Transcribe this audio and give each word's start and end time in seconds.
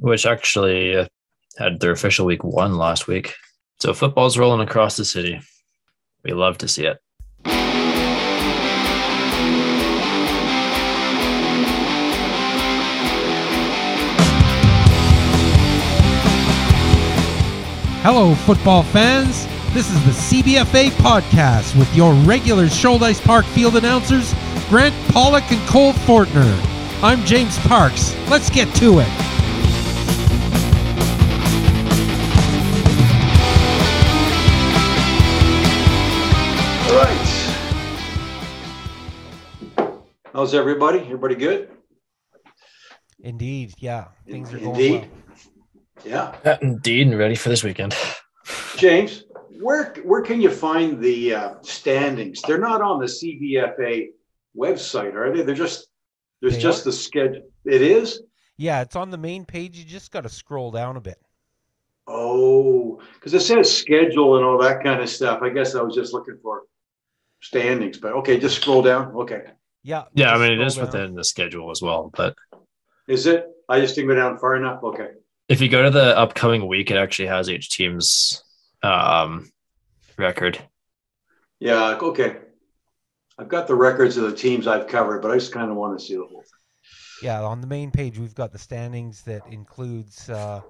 which 0.00 0.26
actually 0.26 1.08
had 1.58 1.80
their 1.80 1.92
official 1.92 2.26
week 2.26 2.42
one 2.42 2.76
last 2.76 3.06
week. 3.06 3.34
So 3.78 3.94
football's 3.94 4.38
rolling 4.38 4.66
across 4.66 4.96
the 4.96 5.04
city. 5.04 5.40
We 6.24 6.32
love 6.32 6.58
to 6.58 6.68
see 6.68 6.86
it. 6.86 6.98
Hello, 18.02 18.34
football 18.34 18.82
fans. 18.82 19.46
This 19.74 19.90
is 19.90 20.04
the 20.04 20.42
CBFA 20.42 20.88
podcast 20.92 21.78
with 21.78 21.94
your 21.94 22.14
regular 22.14 22.64
Shouldice 22.64 23.22
Park 23.22 23.44
field 23.44 23.76
announcers, 23.76 24.34
Grant 24.68 24.94
Pollock 25.12 25.52
and 25.52 25.68
Cole 25.68 25.92
Fortner. 25.92 26.50
I'm 27.02 27.24
James 27.26 27.58
Parks. 27.58 28.16
Let's 28.28 28.48
get 28.48 28.74
to 28.76 29.00
it. 29.00 29.39
How's 40.40 40.54
everybody? 40.54 41.00
Everybody 41.00 41.34
good? 41.34 41.68
Indeed, 43.22 43.74
yeah, 43.76 44.06
things 44.26 44.50
are 44.54 44.58
going 44.58 44.70
Indeed. 44.70 45.00
well. 45.02 45.36
Yeah. 46.02 46.34
Yeah, 46.42 46.58
indeed, 46.62 47.08
and 47.08 47.18
ready 47.18 47.34
for 47.34 47.50
this 47.50 47.62
weekend. 47.62 47.94
James, 48.78 49.24
where 49.60 49.92
where 50.02 50.22
can 50.22 50.40
you 50.40 50.48
find 50.50 50.98
the 50.98 51.34
uh, 51.34 51.54
standings? 51.60 52.40
They're 52.40 52.56
not 52.56 52.80
on 52.80 53.00
the 53.00 53.04
CBFA 53.04 54.06
website, 54.56 55.14
are 55.14 55.30
they? 55.30 55.42
They're 55.42 55.54
just 55.54 55.88
there's 56.40 56.54
They 56.54 56.62
just 56.62 56.86
are? 56.86 56.90
the 56.90 56.92
schedule. 56.92 57.42
It 57.66 57.82
is. 57.82 58.22
Yeah, 58.56 58.80
it's 58.80 58.96
on 58.96 59.10
the 59.10 59.18
main 59.18 59.44
page. 59.44 59.76
You 59.76 59.84
just 59.84 60.10
got 60.10 60.22
to 60.22 60.30
scroll 60.30 60.70
down 60.70 60.96
a 60.96 61.02
bit. 61.02 61.18
Oh, 62.06 62.98
because 63.12 63.34
it 63.34 63.40
says 63.40 63.70
schedule 63.70 64.38
and 64.38 64.46
all 64.46 64.56
that 64.62 64.82
kind 64.82 65.02
of 65.02 65.10
stuff. 65.10 65.42
I 65.42 65.50
guess 65.50 65.74
I 65.74 65.82
was 65.82 65.94
just 65.94 66.14
looking 66.14 66.38
for 66.42 66.62
standings, 67.42 67.98
but 67.98 68.12
okay, 68.12 68.40
just 68.40 68.62
scroll 68.62 68.80
down. 68.80 69.14
Okay, 69.16 69.42
Yeah. 69.82 70.04
Yeah, 70.14 70.34
I 70.34 70.38
mean 70.38 70.60
it 70.60 70.66
is 70.66 70.76
down. 70.76 70.86
within 70.86 71.14
the 71.14 71.24
schedule 71.24 71.70
as 71.70 71.80
well. 71.82 72.10
But 72.14 72.36
is 73.08 73.26
it? 73.26 73.46
I 73.68 73.80
just 73.80 73.94
didn't 73.94 74.08
go 74.08 74.14
down 74.16 74.38
far 74.38 74.56
enough. 74.56 74.82
Okay. 74.82 75.10
if 75.48 75.60
you 75.60 75.68
go 75.68 75.82
to 75.82 75.90
the 75.90 76.16
upcoming 76.18 76.66
week, 76.66 76.90
it 76.90 76.96
actually 76.96 77.28
has 77.28 77.48
each 77.48 77.70
team's 77.70 78.42
um, 78.82 79.50
record. 80.18 80.58
Yeah. 81.60 81.96
Okay. 82.00 82.36
I've 83.38 83.48
got 83.48 83.66
the 83.66 83.74
records 83.74 84.16
of 84.16 84.24
the 84.30 84.36
teams 84.36 84.66
I've 84.66 84.86
covered, 84.86 85.22
but 85.22 85.30
I 85.30 85.34
just 85.34 85.52
kind 85.52 85.70
of 85.70 85.76
want 85.76 85.98
to 85.98 86.04
see 86.04 86.14
the 86.14 86.24
whole 86.24 86.42
thing. 86.42 86.46
Yeah, 87.22 87.42
on 87.42 87.60
the 87.60 87.66
main 87.66 87.90
page, 87.90 88.18
we've 88.18 88.34
got 88.34 88.52
the 88.52 88.58
standings 88.58 89.22
that 89.22 89.42
includes 89.50 90.28
uh, 90.30 90.60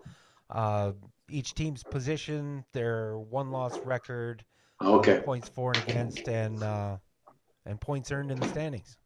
uh, 0.50 0.92
each 1.28 1.54
team's 1.54 1.82
position, 1.82 2.64
their 2.72 3.18
one-loss 3.18 3.78
record, 3.80 4.44
Okay. 4.82 5.20
points 5.20 5.48
for 5.48 5.72
and 5.72 5.82
against, 5.88 6.28
and 6.28 6.62
uh, 6.62 6.96
and 7.66 7.80
points 7.80 8.10
earned 8.12 8.30
in 8.30 8.38
the 8.40 8.48
standings. 8.48 8.96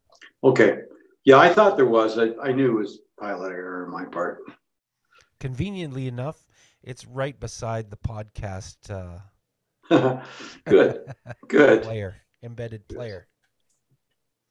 Okay. 0.43 0.79
Yeah, 1.23 1.37
I 1.37 1.53
thought 1.53 1.75
there 1.75 1.85
was. 1.85 2.17
I, 2.19 2.29
I 2.41 2.51
knew 2.51 2.77
it 2.77 2.81
was 2.81 2.99
pilot 3.19 3.51
error 3.51 3.85
on 3.85 3.91
my 3.91 4.05
part. 4.05 4.39
Conveniently 5.39 6.07
enough, 6.07 6.45
it's 6.83 7.05
right 7.05 7.39
beside 7.39 7.89
the 7.89 7.97
podcast 7.97 8.91
uh, 8.91 9.19
good. 10.65 11.13
Good. 11.47 11.83
player, 11.83 12.15
embedded 12.43 12.87
player. 12.87 13.27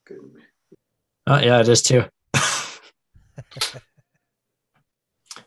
Good. 0.07 0.19
Oh, 1.27 1.39
yeah, 1.39 1.61
it 1.61 1.69
is 1.69 1.83
too. 1.83 2.05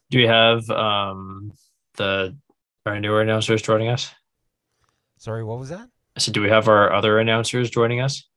Do 0.10 0.18
we 0.18 0.26
have 0.26 0.70
um, 0.70 1.52
the 1.95 2.38
our 2.86 3.00
newer 3.00 3.22
announcers 3.22 3.62
joining 3.62 3.90
us? 3.90 4.10
Sorry, 5.18 5.44
what 5.44 5.60
was 5.60 5.70
that? 5.70 5.90
I 6.16 6.20
said, 6.20 6.34
do 6.34 6.42
we 6.42 6.50
have 6.50 6.68
our 6.68 6.94
other 6.94 7.20
announcers 7.20 7.70
joining 7.70 8.00
us? 8.02 8.28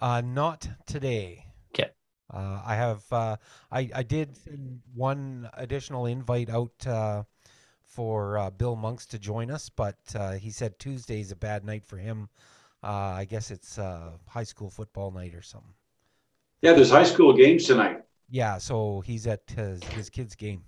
Uh, 0.00 0.20
not 0.20 0.68
today. 0.86 1.44
'Kay. 1.72 1.90
Uh, 2.32 2.62
I 2.64 2.74
have. 2.74 3.04
Uh, 3.12 3.36
I 3.70 3.90
I 3.94 4.02
did 4.02 4.36
send 4.36 4.80
one 4.94 5.48
additional 5.54 6.06
invite 6.06 6.50
out 6.50 6.86
uh, 6.86 7.24
for 7.84 8.38
uh, 8.38 8.50
Bill 8.50 8.76
Monks 8.76 9.06
to 9.06 9.18
join 9.18 9.50
us, 9.50 9.68
but 9.68 9.98
uh, 10.14 10.32
he 10.32 10.50
said 10.50 10.78
Tuesday's 10.78 11.32
a 11.32 11.36
bad 11.36 11.64
night 11.64 11.84
for 11.84 11.96
him. 11.96 12.28
Uh, 12.82 13.16
I 13.18 13.24
guess 13.24 13.50
it's 13.50 13.78
uh, 13.78 14.12
high 14.28 14.44
school 14.44 14.70
football 14.70 15.10
night 15.10 15.34
or 15.34 15.42
something. 15.42 15.74
Yeah, 16.62 16.74
there's 16.74 16.90
high 16.90 17.04
school 17.04 17.32
games 17.32 17.66
tonight. 17.66 18.02
Yeah, 18.30 18.58
so 18.58 19.00
he's 19.00 19.26
at 19.26 19.42
his, 19.50 19.82
his 19.84 20.10
kid's 20.10 20.34
game. 20.34 20.62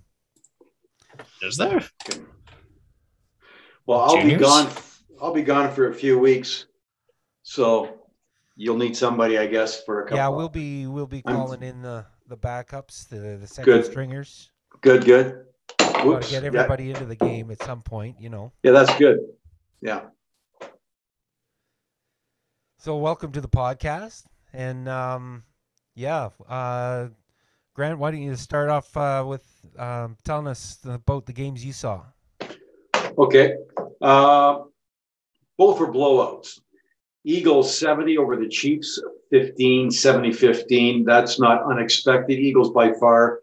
Is 1.41 1.57
there? 1.57 1.81
Well, 3.85 3.99
I'll 3.99 4.15
Juniors? 4.17 4.39
be 4.39 4.43
gone. 4.43 4.69
I'll 5.21 5.33
be 5.33 5.41
gone 5.43 5.71
for 5.73 5.89
a 5.89 5.93
few 5.93 6.17
weeks, 6.17 6.65
so 7.43 8.00
you'll 8.61 8.77
need 8.77 8.95
somebody, 8.95 9.39
I 9.39 9.47
guess, 9.47 9.83
for 9.83 10.01
a 10.01 10.03
couple. 10.03 10.17
Yeah, 10.17 10.27
we'll 10.27 10.47
be 10.49 10.85
we'll 10.85 11.07
be 11.07 11.23
I'm- 11.25 11.35
calling 11.35 11.63
in 11.63 11.81
the 11.81 12.05
the 12.27 12.37
backups, 12.37 13.09
the 13.09 13.37
the 13.41 13.47
second 13.47 13.65
Good. 13.73 13.85
stringers. 13.85 14.51
Good. 14.81 15.03
Good. 15.05 15.45
Whoops. 16.03 16.27
to 16.27 16.31
get 16.33 16.43
Yeah, 16.43 16.47
everybody 16.47 16.89
into 16.91 17.05
the 17.05 17.15
game 17.15 17.51
at 17.51 17.61
some 17.63 17.81
point, 17.81 18.19
you 18.19 18.29
know. 18.29 18.51
yeah, 18.63 18.71
that's 18.71 18.95
good. 18.97 19.19
Yeah. 19.81 20.01
So 22.77 22.97
welcome 22.97 23.31
to 23.33 23.41
the 23.41 23.47
podcast, 23.49 24.23
and 24.53 24.87
um, 24.89 25.43
yeah, 25.95 26.29
uh, 26.47 27.09
Grant, 27.75 27.99
why 27.99 28.11
don't 28.11 28.21
you 28.21 28.35
start 28.35 28.69
off 28.69 28.95
uh, 28.97 29.23
with 29.27 29.45
um, 29.77 30.17
telling 30.23 30.47
us 30.47 30.79
about 30.85 31.25
the 31.25 31.33
games 31.33 31.63
you 31.63 31.73
saw? 31.73 32.03
Okay. 33.17 33.55
Uh, 34.01 34.63
both 35.57 35.79
were 35.79 35.91
blowouts. 35.93 36.59
Eagles 37.23 37.77
70 37.77 38.17
over 38.17 38.35
the 38.35 38.47
Chiefs 38.47 39.01
15, 39.31 39.91
70 39.91 40.33
15. 40.33 41.05
That's 41.05 41.39
not 41.39 41.63
unexpected. 41.63 42.39
Eagles 42.39 42.71
by 42.71 42.93
far 42.93 43.39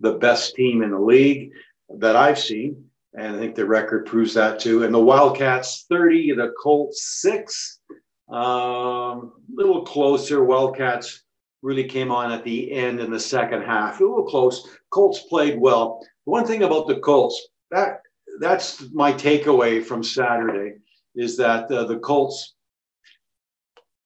the 0.00 0.14
best 0.14 0.54
team 0.54 0.82
in 0.82 0.90
the 0.90 0.98
league 0.98 1.50
that 1.98 2.16
I've 2.16 2.38
seen. 2.38 2.84
And 3.14 3.36
I 3.36 3.38
think 3.38 3.54
the 3.54 3.66
record 3.66 4.06
proves 4.06 4.34
that 4.34 4.60
too. 4.60 4.84
And 4.84 4.94
the 4.94 5.00
Wildcats 5.00 5.86
30, 5.88 6.34
the 6.34 6.52
Colts 6.62 7.20
6. 7.20 7.80
Um, 8.28 9.32
little 9.52 9.82
closer. 9.82 10.44
Wildcats 10.44 11.22
really 11.62 11.84
came 11.84 12.10
on 12.10 12.30
at 12.30 12.44
the 12.44 12.70
end 12.72 13.00
in 13.00 13.10
the 13.10 13.20
second 13.20 13.62
half. 13.62 14.00
A 14.00 14.04
little 14.04 14.24
close. 14.24 14.68
Colts 14.90 15.22
played 15.28 15.58
well. 15.58 16.00
One 16.24 16.46
thing 16.46 16.62
about 16.62 16.86
the 16.86 17.00
Colts, 17.00 17.48
that 17.70 18.02
that's 18.40 18.84
my 18.92 19.12
takeaway 19.12 19.84
from 19.84 20.02
Saturday 20.02 20.76
is 21.16 21.36
that 21.38 21.70
uh, 21.70 21.84
the 21.84 21.98
Colts, 21.98 22.54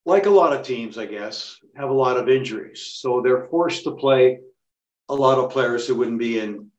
like 0.04 0.26
a 0.26 0.30
lot 0.30 0.52
of 0.52 0.66
teams, 0.66 0.98
I 0.98 1.06
guess, 1.06 1.58
have 1.76 1.90
a 1.90 1.94
lot 1.94 2.16
of 2.16 2.28
injuries. 2.28 2.96
So 3.00 3.20
they're 3.20 3.46
forced 3.46 3.84
to 3.84 3.92
play 3.92 4.40
a 5.08 5.14
lot 5.14 5.38
of 5.38 5.50
players 5.50 5.86
who 5.86 5.94
wouldn't 5.94 6.18
be 6.18 6.38
in 6.38 6.70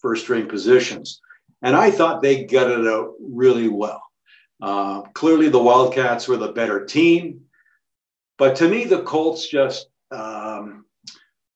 first 0.00 0.24
string 0.24 0.46
positions. 0.46 1.20
And 1.62 1.76
I 1.76 1.90
thought 1.90 2.22
they 2.22 2.44
gutted 2.44 2.86
out 2.86 3.14
really 3.20 3.68
well. 3.68 4.02
Uh, 4.60 5.02
clearly, 5.14 5.48
the 5.48 5.62
Wildcats 5.62 6.28
were 6.28 6.36
the 6.36 6.52
better 6.52 6.84
team. 6.84 7.42
But 8.38 8.56
to 8.56 8.68
me, 8.68 8.84
the 8.84 9.02
Colts 9.02 9.48
just 9.48 9.88
um, 10.10 10.84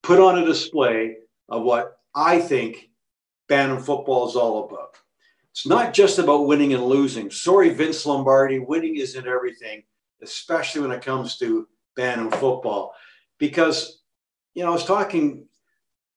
put 0.03 0.21
on 0.21 0.39
a 0.39 0.45
display 0.45 1.17
of 1.49 1.63
what 1.63 1.99
I 2.15 2.41
think 2.41 2.89
Bantam 3.49 3.83
football 3.83 4.29
is 4.29 4.37
all 4.37 4.65
about. 4.65 4.97
It's 5.53 5.67
not 5.67 5.95
just 5.95 6.19
about 6.19 6.47
winning 6.47 6.75
and 6.75 6.85
losing. 6.85 7.31
Sorry, 7.31 7.71
Vince 7.71 8.05
Lombardi, 8.07 8.59
winning 8.59 8.97
isn't 8.97 9.27
everything, 9.27 9.83
especially 10.23 10.83
when 10.83 10.93
it 10.93 11.05
comes 11.05 11.39
to 11.39 11.69
Bantam 11.97 12.31
football. 12.31 12.93
Because, 13.39 14.03
you 14.55 14.63
know, 14.63 14.71
I 14.71 14.73
was 14.73 14.85
talking 14.85 15.47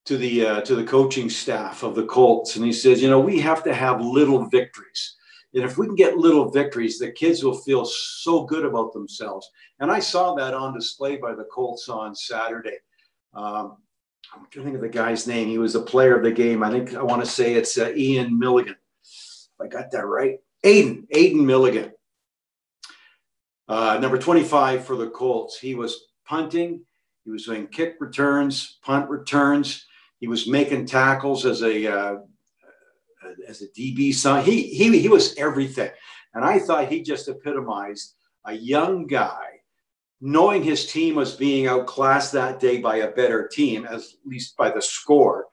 to 0.05 0.17
the 0.17 0.45
uh, 0.45 0.61
to 0.61 0.75
the 0.75 0.83
coaching 0.83 1.29
staff 1.29 1.83
of 1.83 1.95
the 1.95 2.05
Colts, 2.05 2.55
and 2.55 2.65
he 2.65 2.73
says, 2.73 3.01
you 3.01 3.09
know, 3.09 3.19
we 3.19 3.40
have 3.40 3.63
to 3.63 3.73
have 3.73 4.01
little 4.01 4.46
victories. 4.46 5.16
And 5.53 5.63
if 5.63 5.78
we 5.78 5.87
can 5.87 5.96
get 5.96 6.17
little 6.17 6.49
victories, 6.49 6.99
the 6.99 7.11
kids 7.11 7.43
will 7.43 7.57
feel 7.57 7.84
so 7.84 8.43
good 8.46 8.66
about 8.66 8.93
themselves. 8.93 9.49
And 9.79 9.91
I 9.91 9.99
saw 9.99 10.35
that 10.35 10.53
on 10.53 10.73
display 10.73 11.17
by 11.17 11.34
the 11.34 11.45
Colts 11.45 11.90
on 11.90 12.16
Saturday. 12.16 12.78
Um, 13.34 13.78
I'm 14.34 14.45
trying 14.52 14.63
to 14.66 14.72
think 14.72 14.75
of 14.75 14.81
the 14.81 14.90
guy's 14.90 15.25
name. 15.25 15.47
He 15.47 15.57
was 15.57 15.73
the 15.73 15.81
player 15.81 16.16
of 16.16 16.23
the 16.23 16.31
game. 16.31 16.61
I 16.61 16.69
think 16.69 16.95
I 16.95 17.02
want 17.02 17.23
to 17.23 17.29
say 17.29 17.55
it's 17.55 17.78
uh, 17.78 17.91
Ian 17.95 18.37
Milligan. 18.37 18.75
I 19.59 19.67
got 19.67 19.91
that 19.91 20.05
right. 20.05 20.37
Aiden, 20.63 21.07
Aiden 21.09 21.43
Milligan. 21.43 21.91
Uh, 23.69 23.99
number 23.99 24.17
25 24.17 24.83
for 24.83 24.95
the 24.95 25.09
Colts. 25.11 25.59
He 25.59 25.75
was 25.75 26.07
punting. 26.25 26.81
He 27.23 27.29
was 27.29 27.45
doing 27.45 27.67
kick 27.67 27.97
returns, 27.99 28.79
punt 28.81 29.07
returns. 29.07 29.85
He 30.19 30.27
was 30.27 30.47
making 30.47 30.87
tackles 30.87 31.45
as 31.45 31.61
a 31.61 31.87
uh, 31.87 32.17
as 33.47 33.61
a 33.61 33.67
DB. 33.67 34.11
Son. 34.13 34.43
He, 34.43 34.63
he, 34.63 34.99
he 34.99 35.07
was 35.07 35.35
everything. 35.37 35.91
And 36.33 36.43
I 36.43 36.57
thought 36.57 36.87
he 36.87 37.03
just 37.03 37.27
epitomized 37.27 38.16
a 38.45 38.53
young 38.53 39.05
guy 39.05 39.59
knowing 40.19 40.63
his 40.63 40.91
team 40.91 41.16
was 41.16 41.35
being 41.35 41.67
outclassed 41.67 42.33
that 42.33 42.59
day 42.59 42.79
by 42.79 42.97
a 42.97 43.11
better 43.11 43.47
team, 43.47 43.85
at 43.85 44.01
least 44.25 44.57
by 44.57 44.69
the 44.69 44.81
score, 44.81 45.45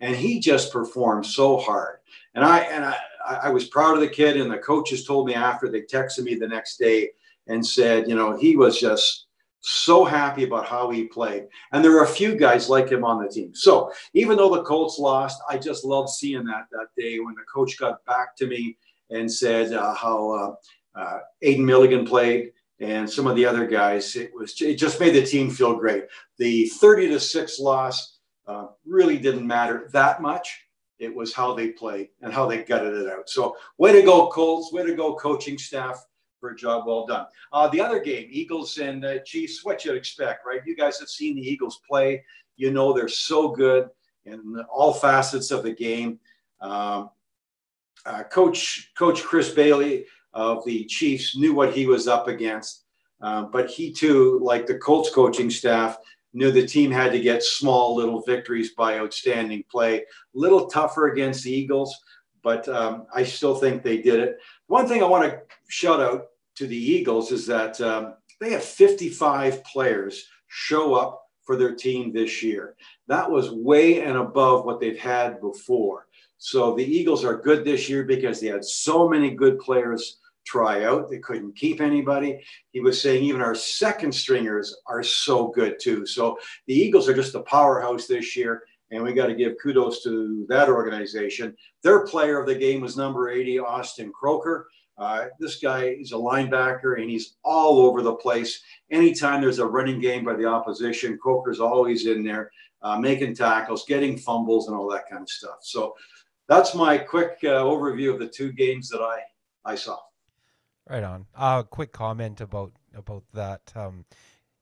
and 0.00 0.16
he 0.16 0.40
just 0.40 0.72
performed 0.72 1.26
so 1.26 1.56
hard. 1.56 1.98
And 2.36 2.44
I 2.44 2.60
and 2.60 2.84
I, 2.84 2.96
I 3.26 3.48
was 3.50 3.66
proud 3.66 3.94
of 3.94 4.00
the 4.00 4.08
kid. 4.08 4.36
And 4.36 4.50
the 4.50 4.58
coaches 4.58 5.04
told 5.04 5.26
me 5.26 5.34
after 5.34 5.68
they 5.68 5.82
texted 5.82 6.22
me 6.22 6.36
the 6.36 6.48
next 6.48 6.78
day 6.78 7.10
and 7.46 7.66
said, 7.66 8.08
you 8.08 8.14
know, 8.14 8.36
he 8.36 8.56
was 8.56 8.80
just 8.80 9.26
so 9.60 10.04
happy 10.04 10.44
about 10.44 10.66
how 10.66 10.90
he 10.90 11.04
played. 11.04 11.46
And 11.72 11.82
there 11.82 11.96
are 11.96 12.04
a 12.04 12.08
few 12.08 12.36
guys 12.36 12.68
like 12.68 12.90
him 12.90 13.04
on 13.04 13.22
the 13.22 13.30
team. 13.30 13.54
So 13.54 13.90
even 14.12 14.36
though 14.36 14.54
the 14.54 14.62
Colts 14.62 14.98
lost, 14.98 15.40
I 15.48 15.56
just 15.56 15.84
loved 15.84 16.10
seeing 16.10 16.44
that 16.44 16.66
that 16.70 16.88
day 16.96 17.18
when 17.18 17.34
the 17.34 17.44
coach 17.52 17.78
got 17.78 18.04
back 18.04 18.36
to 18.36 18.46
me 18.46 18.76
and 19.10 19.30
said 19.30 19.72
uh, 19.72 19.94
how 19.94 20.30
uh, 20.94 20.98
uh, 20.98 21.18
Aiden 21.42 21.64
Milligan 21.64 22.04
played 22.04 22.52
and 22.80 23.08
some 23.08 23.26
of 23.26 23.36
the 23.36 23.46
other 23.46 23.66
guys. 23.66 24.16
It 24.16 24.32
was 24.34 24.60
it 24.60 24.74
just 24.74 25.00
made 25.00 25.14
the 25.14 25.24
team 25.24 25.50
feel 25.50 25.76
great. 25.76 26.04
The 26.38 26.66
30 26.66 27.08
to 27.08 27.20
six 27.20 27.58
loss 27.58 28.18
uh, 28.46 28.66
really 28.84 29.18
didn't 29.18 29.46
matter 29.46 29.88
that 29.92 30.20
much. 30.20 30.60
It 30.98 31.14
was 31.14 31.32
how 31.32 31.54
they 31.54 31.68
played 31.68 32.08
and 32.20 32.32
how 32.32 32.46
they 32.46 32.62
gutted 32.62 32.94
it 32.94 33.08
out. 33.08 33.28
So 33.28 33.56
way 33.78 33.92
to 33.92 34.02
go, 34.02 34.28
Colts. 34.28 34.72
Way 34.72 34.84
to 34.84 34.94
go, 34.94 35.14
coaching 35.14 35.58
staff 35.58 36.04
for 36.44 36.50
a 36.50 36.56
job 36.56 36.86
well 36.86 37.06
done. 37.06 37.24
Uh, 37.54 37.68
the 37.68 37.80
other 37.80 37.98
game, 37.98 38.28
Eagles 38.30 38.76
and 38.76 39.02
uh, 39.02 39.18
Chiefs, 39.20 39.64
what 39.64 39.82
you'd 39.82 39.96
expect, 39.96 40.44
right? 40.44 40.60
You 40.66 40.76
guys 40.76 40.98
have 40.98 41.08
seen 41.08 41.36
the 41.36 41.40
Eagles 41.40 41.80
play. 41.88 42.22
You 42.56 42.70
know 42.70 42.92
they're 42.92 43.08
so 43.08 43.48
good 43.48 43.88
in 44.26 44.62
all 44.70 44.92
facets 44.92 45.50
of 45.50 45.62
the 45.62 45.72
game. 45.72 46.20
Um, 46.60 47.08
uh, 48.04 48.24
Coach 48.24 48.92
Coach 48.94 49.22
Chris 49.22 49.48
Bailey 49.48 50.04
of 50.34 50.62
the 50.66 50.84
Chiefs 50.84 51.34
knew 51.34 51.54
what 51.54 51.72
he 51.72 51.86
was 51.86 52.08
up 52.08 52.28
against, 52.28 52.84
uh, 53.22 53.44
but 53.44 53.70
he 53.70 53.90
too, 53.90 54.38
like 54.42 54.66
the 54.66 54.76
Colts 54.76 55.08
coaching 55.08 55.48
staff, 55.48 55.96
knew 56.34 56.50
the 56.50 56.66
team 56.66 56.90
had 56.90 57.12
to 57.12 57.20
get 57.20 57.42
small 57.42 57.96
little 57.96 58.20
victories 58.20 58.74
by 58.74 58.98
outstanding 58.98 59.64
play. 59.70 60.00
A 60.00 60.04
little 60.34 60.66
tougher 60.66 61.08
against 61.08 61.44
the 61.44 61.52
Eagles, 61.52 61.96
but 62.42 62.68
um, 62.68 63.06
I 63.14 63.24
still 63.24 63.54
think 63.54 63.82
they 63.82 64.02
did 64.02 64.20
it. 64.20 64.36
One 64.66 64.86
thing 64.86 65.02
I 65.02 65.06
want 65.06 65.30
to 65.30 65.40
shout 65.68 66.00
out 66.00 66.26
to 66.56 66.66
the 66.66 66.76
Eagles 66.76 67.32
is 67.32 67.46
that 67.46 67.80
um, 67.80 68.14
they 68.40 68.52
have 68.52 68.64
55 68.64 69.64
players 69.64 70.26
show 70.48 70.94
up 70.94 71.22
for 71.44 71.56
their 71.56 71.74
team 71.74 72.12
this 72.12 72.42
year. 72.42 72.76
That 73.08 73.30
was 73.30 73.50
way 73.50 74.00
and 74.00 74.16
above 74.16 74.64
what 74.64 74.80
they've 74.80 74.98
had 74.98 75.40
before. 75.40 76.06
So 76.38 76.74
the 76.74 76.84
Eagles 76.84 77.24
are 77.24 77.40
good 77.40 77.64
this 77.64 77.88
year 77.88 78.04
because 78.04 78.40
they 78.40 78.48
had 78.48 78.64
so 78.64 79.08
many 79.08 79.30
good 79.30 79.58
players 79.58 80.18
try 80.44 80.84
out. 80.84 81.10
They 81.10 81.18
couldn't 81.18 81.56
keep 81.56 81.80
anybody. 81.80 82.44
He 82.72 82.80
was 82.80 83.00
saying 83.00 83.24
even 83.24 83.40
our 83.40 83.54
second 83.54 84.14
stringers 84.14 84.76
are 84.86 85.02
so 85.02 85.48
good 85.48 85.78
too. 85.80 86.06
So 86.06 86.38
the 86.66 86.74
Eagles 86.74 87.08
are 87.08 87.14
just 87.14 87.34
a 87.34 87.40
powerhouse 87.40 88.06
this 88.06 88.36
year. 88.36 88.62
And 88.90 89.02
we 89.02 89.12
got 89.12 89.26
to 89.26 89.34
give 89.34 89.54
kudos 89.62 90.02
to 90.04 90.46
that 90.48 90.68
organization. 90.68 91.56
Their 91.82 92.06
player 92.06 92.38
of 92.38 92.46
the 92.46 92.54
game 92.54 92.82
was 92.82 92.96
number 92.96 93.30
80, 93.30 93.58
Austin 93.60 94.12
Croker. 94.12 94.68
This 95.38 95.56
guy 95.60 95.84
is 95.86 96.12
a 96.12 96.16
linebacker 96.16 97.00
and 97.00 97.10
he's 97.10 97.36
all 97.44 97.80
over 97.80 98.02
the 98.02 98.14
place. 98.14 98.62
Anytime 98.90 99.40
there's 99.40 99.58
a 99.58 99.66
running 99.66 100.00
game 100.00 100.24
by 100.24 100.34
the 100.34 100.46
opposition, 100.46 101.18
Coker's 101.18 101.60
always 101.60 102.06
in 102.06 102.22
there 102.22 102.50
uh, 102.84 102.98
making 102.98 103.34
tackles, 103.34 103.84
getting 103.86 104.16
fumbles, 104.16 104.68
and 104.68 104.76
all 104.76 104.88
that 104.90 105.08
kind 105.08 105.22
of 105.22 105.28
stuff. 105.28 105.58
So 105.62 105.94
that's 106.46 106.74
my 106.74 106.98
quick 106.98 107.38
uh, 107.42 107.64
overview 107.64 108.12
of 108.12 108.20
the 108.20 108.28
two 108.28 108.52
games 108.52 108.88
that 108.90 109.00
I, 109.00 109.20
I 109.64 109.74
saw. 109.74 109.98
Right 110.88 111.02
on. 111.02 111.26
A 111.34 111.42
uh, 111.42 111.62
quick 111.62 111.92
comment 111.92 112.42
about 112.42 112.72
about 112.94 113.24
that. 113.32 113.72
Um, 113.74 114.04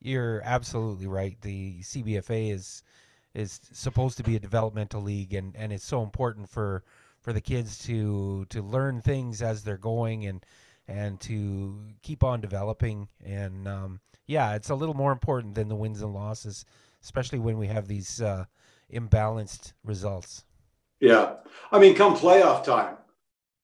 you're 0.00 0.40
absolutely 0.44 1.08
right. 1.08 1.36
The 1.40 1.80
CBFA 1.80 2.52
is 2.52 2.84
is 3.34 3.60
supposed 3.72 4.18
to 4.18 4.22
be 4.22 4.36
a 4.36 4.40
developmental 4.40 5.02
league, 5.02 5.34
and, 5.34 5.56
and 5.56 5.72
it's 5.72 5.84
so 5.84 6.02
important 6.02 6.48
for 6.48 6.84
for 7.22 7.32
the 7.32 7.40
kids 7.40 7.78
to 7.86 8.44
to 8.50 8.62
learn 8.62 9.00
things 9.00 9.40
as 9.40 9.62
they're 9.62 9.78
going 9.78 10.26
and 10.26 10.44
and 10.88 11.20
to 11.20 11.78
keep 12.02 12.22
on 12.22 12.40
developing. 12.40 13.08
And 13.24 13.66
um, 13.66 14.00
yeah, 14.26 14.54
it's 14.54 14.70
a 14.70 14.74
little 14.74 14.94
more 14.94 15.12
important 15.12 15.54
than 15.54 15.68
the 15.68 15.76
wins 15.76 16.02
and 16.02 16.12
losses, 16.12 16.64
especially 17.02 17.38
when 17.38 17.56
we 17.56 17.68
have 17.68 17.86
these 17.86 18.20
uh, 18.20 18.44
imbalanced 18.92 19.72
results. 19.84 20.44
Yeah, 21.00 21.34
I 21.70 21.78
mean, 21.78 21.94
come 21.94 22.16
playoff 22.16 22.64
time, 22.64 22.96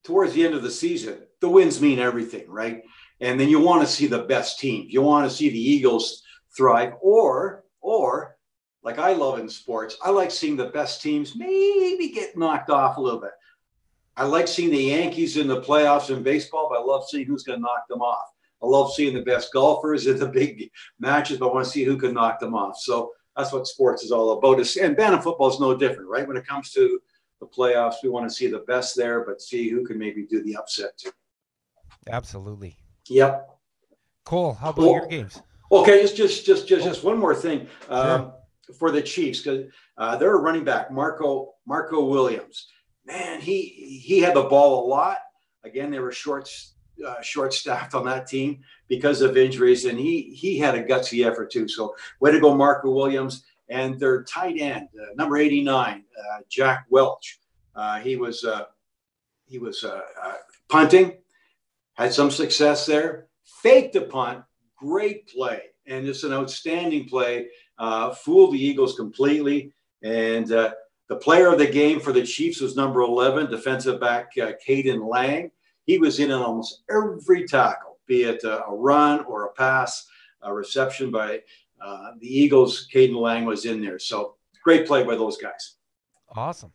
towards 0.05 0.33
the 0.33 0.45
end 0.45 0.55
of 0.55 0.63
the 0.63 0.71
season, 0.71 1.19
the 1.41 1.49
wins 1.49 1.81
mean 1.81 1.99
everything, 1.99 2.49
right? 2.49 2.83
And 3.21 3.39
then 3.39 3.49
you 3.49 3.61
want 3.61 3.83
to 3.83 3.93
see 3.93 4.07
the 4.07 4.25
best 4.25 4.59
teams. 4.59 4.93
You 4.93 5.03
want 5.03 5.29
to 5.29 5.37
see 5.37 5.49
the 5.49 5.61
Eagles 5.61 6.23
thrive, 6.57 6.95
or 7.01 7.65
or 7.81 8.37
like 8.83 8.99
I 8.99 9.13
love 9.13 9.39
in 9.39 9.49
sports, 9.49 9.97
I 10.03 10.11
like 10.11 10.31
seeing 10.31 10.57
the 10.57 10.67
best 10.67 11.03
teams 11.03 11.35
maybe 11.37 12.11
get 12.15 12.37
knocked 12.37 12.71
off 12.71 12.97
a 12.97 13.01
little 13.01 13.21
bit. 13.21 13.33
I 14.19 14.25
like 14.25 14.49
seeing 14.49 14.71
the 14.71 14.83
Yankees 14.83 15.37
in 15.37 15.47
the 15.47 15.61
playoffs 15.61 16.15
in 16.15 16.25
baseball, 16.25 16.69
but 16.69 16.81
I 16.81 16.83
love 16.83 17.09
seeing 17.09 17.25
who's 17.25 17.45
going 17.45 17.61
to 17.61 17.63
knock 17.63 17.87
them 17.89 18.03
off. 18.03 18.27
I 18.61 18.67
love 18.67 18.93
seeing 18.93 19.15
the 19.15 19.23
best 19.23 19.53
golfers 19.53 20.09
in 20.09 20.19
the 20.19 20.27
big 20.41 20.71
matches, 20.99 21.39
but 21.39 21.49
I 21.49 21.55
want 21.55 21.65
to 21.65 21.71
see 21.71 21.85
who 21.85 21.97
can 21.97 22.15
knock 22.15 22.41
them 22.41 22.53
off. 22.53 22.77
So 22.79 23.13
that's 23.37 23.53
what 23.53 23.69
sports 23.69 24.03
is 24.03 24.11
all 24.11 24.33
about. 24.33 24.77
And 24.77 24.97
Bantam 24.97 25.23
football 25.23 25.49
is 25.49 25.61
no 25.61 25.77
different, 25.77 26.11
right? 26.11 26.27
When 26.27 26.37
it 26.37 26.45
comes 26.45 26.73
to 26.73 26.99
the 27.39 27.47
playoffs, 27.47 28.03
we 28.03 28.09
want 28.09 28.29
to 28.29 28.35
see 28.35 28.49
the 28.49 28.59
best 28.67 28.97
there, 28.97 29.25
but 29.25 29.41
see 29.41 29.69
who 29.69 29.87
can 29.87 29.97
maybe 29.97 30.27
do 30.27 30.43
the 30.43 30.57
upset 30.57 30.99
too. 30.99 31.13
Absolutely. 32.11 32.77
Yep. 33.09 33.49
Cool. 34.25 34.55
How 34.55 34.71
about 34.71 34.83
your 34.83 35.07
games? 35.07 35.41
Okay, 35.71 36.03
just 36.03 36.17
just 36.17 36.45
just 36.45 36.67
just 36.67 36.85
just 36.85 37.05
one 37.05 37.19
more 37.19 37.35
thing 37.35 37.69
um, 37.89 38.33
sure. 38.67 38.75
for 38.75 38.91
the 38.91 39.01
Chiefs 39.01 39.43
because 39.43 39.71
uh, 39.97 40.17
they're 40.17 40.35
a 40.35 40.41
running 40.41 40.65
back, 40.65 40.91
Marco 40.91 41.55
Marco 41.67 42.05
Williams 42.05 42.67
man, 43.09 43.41
he 43.41 44.01
he 44.05 44.21
had 44.21 44.37
the 44.37 44.45
ball 44.45 44.85
a 44.85 44.89
lot. 44.89 45.19
Again, 45.65 45.91
they 45.91 45.99
were 45.99 46.13
short 46.13 46.49
uh, 47.05 47.21
short 47.23 47.53
staffed 47.53 47.95
on 47.95 48.05
that 48.05 48.27
team 48.29 48.61
because 48.87 49.23
of 49.23 49.37
injuries, 49.37 49.87
and 49.87 49.99
he 49.99 50.35
he 50.35 50.59
had 50.59 50.77
a 50.77 50.85
gutsy 50.85 51.27
effort 51.27 51.51
too. 51.51 51.67
So 51.67 51.95
way 52.21 52.31
to 52.31 52.39
go, 52.39 52.55
Marco 52.55 52.91
Williams, 52.91 53.45
and 53.69 53.99
their 53.99 54.23
tight 54.25 54.61
end, 54.61 54.89
uh, 55.01 55.15
number 55.17 55.39
eighty 55.39 55.63
nine, 55.63 56.05
uh, 56.19 56.41
Jack 56.49 56.87
Welch. 56.91 57.41
Uh, 57.75 57.99
he 57.99 58.17
was 58.17 58.45
uh, 58.45 58.67
he 59.47 59.59
was 59.59 59.83
uh, 59.83 60.03
punting, 60.69 61.17
had 61.95 62.13
some 62.13 62.31
success 62.31 62.87
there. 62.87 63.27
Faked 63.63 63.97
a 63.97 64.03
punt, 64.03 64.45
great 64.77 65.27
play, 65.29 65.63
and 65.87 66.05
just 66.05 66.23
an 66.25 66.33
outstanding 66.33 67.09
play. 67.09 67.49
fooled 68.23 68.53
the 68.53 68.63
Eagles 68.63 68.95
completely, 68.95 69.73
and 70.03 70.53
the 71.09 71.17
player 71.17 71.49
of 71.49 71.59
the 71.59 71.67
game 71.67 72.01
for 72.01 72.13
the 72.13 72.23
Chiefs 72.23 72.61
was 72.61 72.77
number 72.77 73.01
11, 73.01 73.51
defensive 73.51 74.01
back 74.01 74.33
uh, 74.41 74.53
Caden 74.67 75.09
Lang. 75.09 75.51
He 75.87 75.99
was 75.99 76.21
in 76.21 76.31
on 76.31 76.43
almost 76.43 76.83
every 76.91 77.47
tackle, 77.47 77.99
be 78.07 78.25
it 78.25 78.45
a, 78.45 78.65
a 78.67 78.75
run 78.75 79.25
or 79.25 79.47
a 79.47 79.53
pass, 79.53 80.07
a 80.43 80.53
reception 80.53 81.11
by 81.11 81.41
uh, 81.81 82.11
the 82.21 82.27
Eagles. 82.27 82.89
Caden 82.93 83.19
Lang 83.19 83.47
was 83.47 83.65
in 83.65 83.81
there. 83.81 83.99
So 83.99 84.37
great 84.63 84.87
play 84.87 85.03
by 85.03 85.15
those 85.15 85.39
guys. 85.39 85.77
Awesome. 86.31 86.73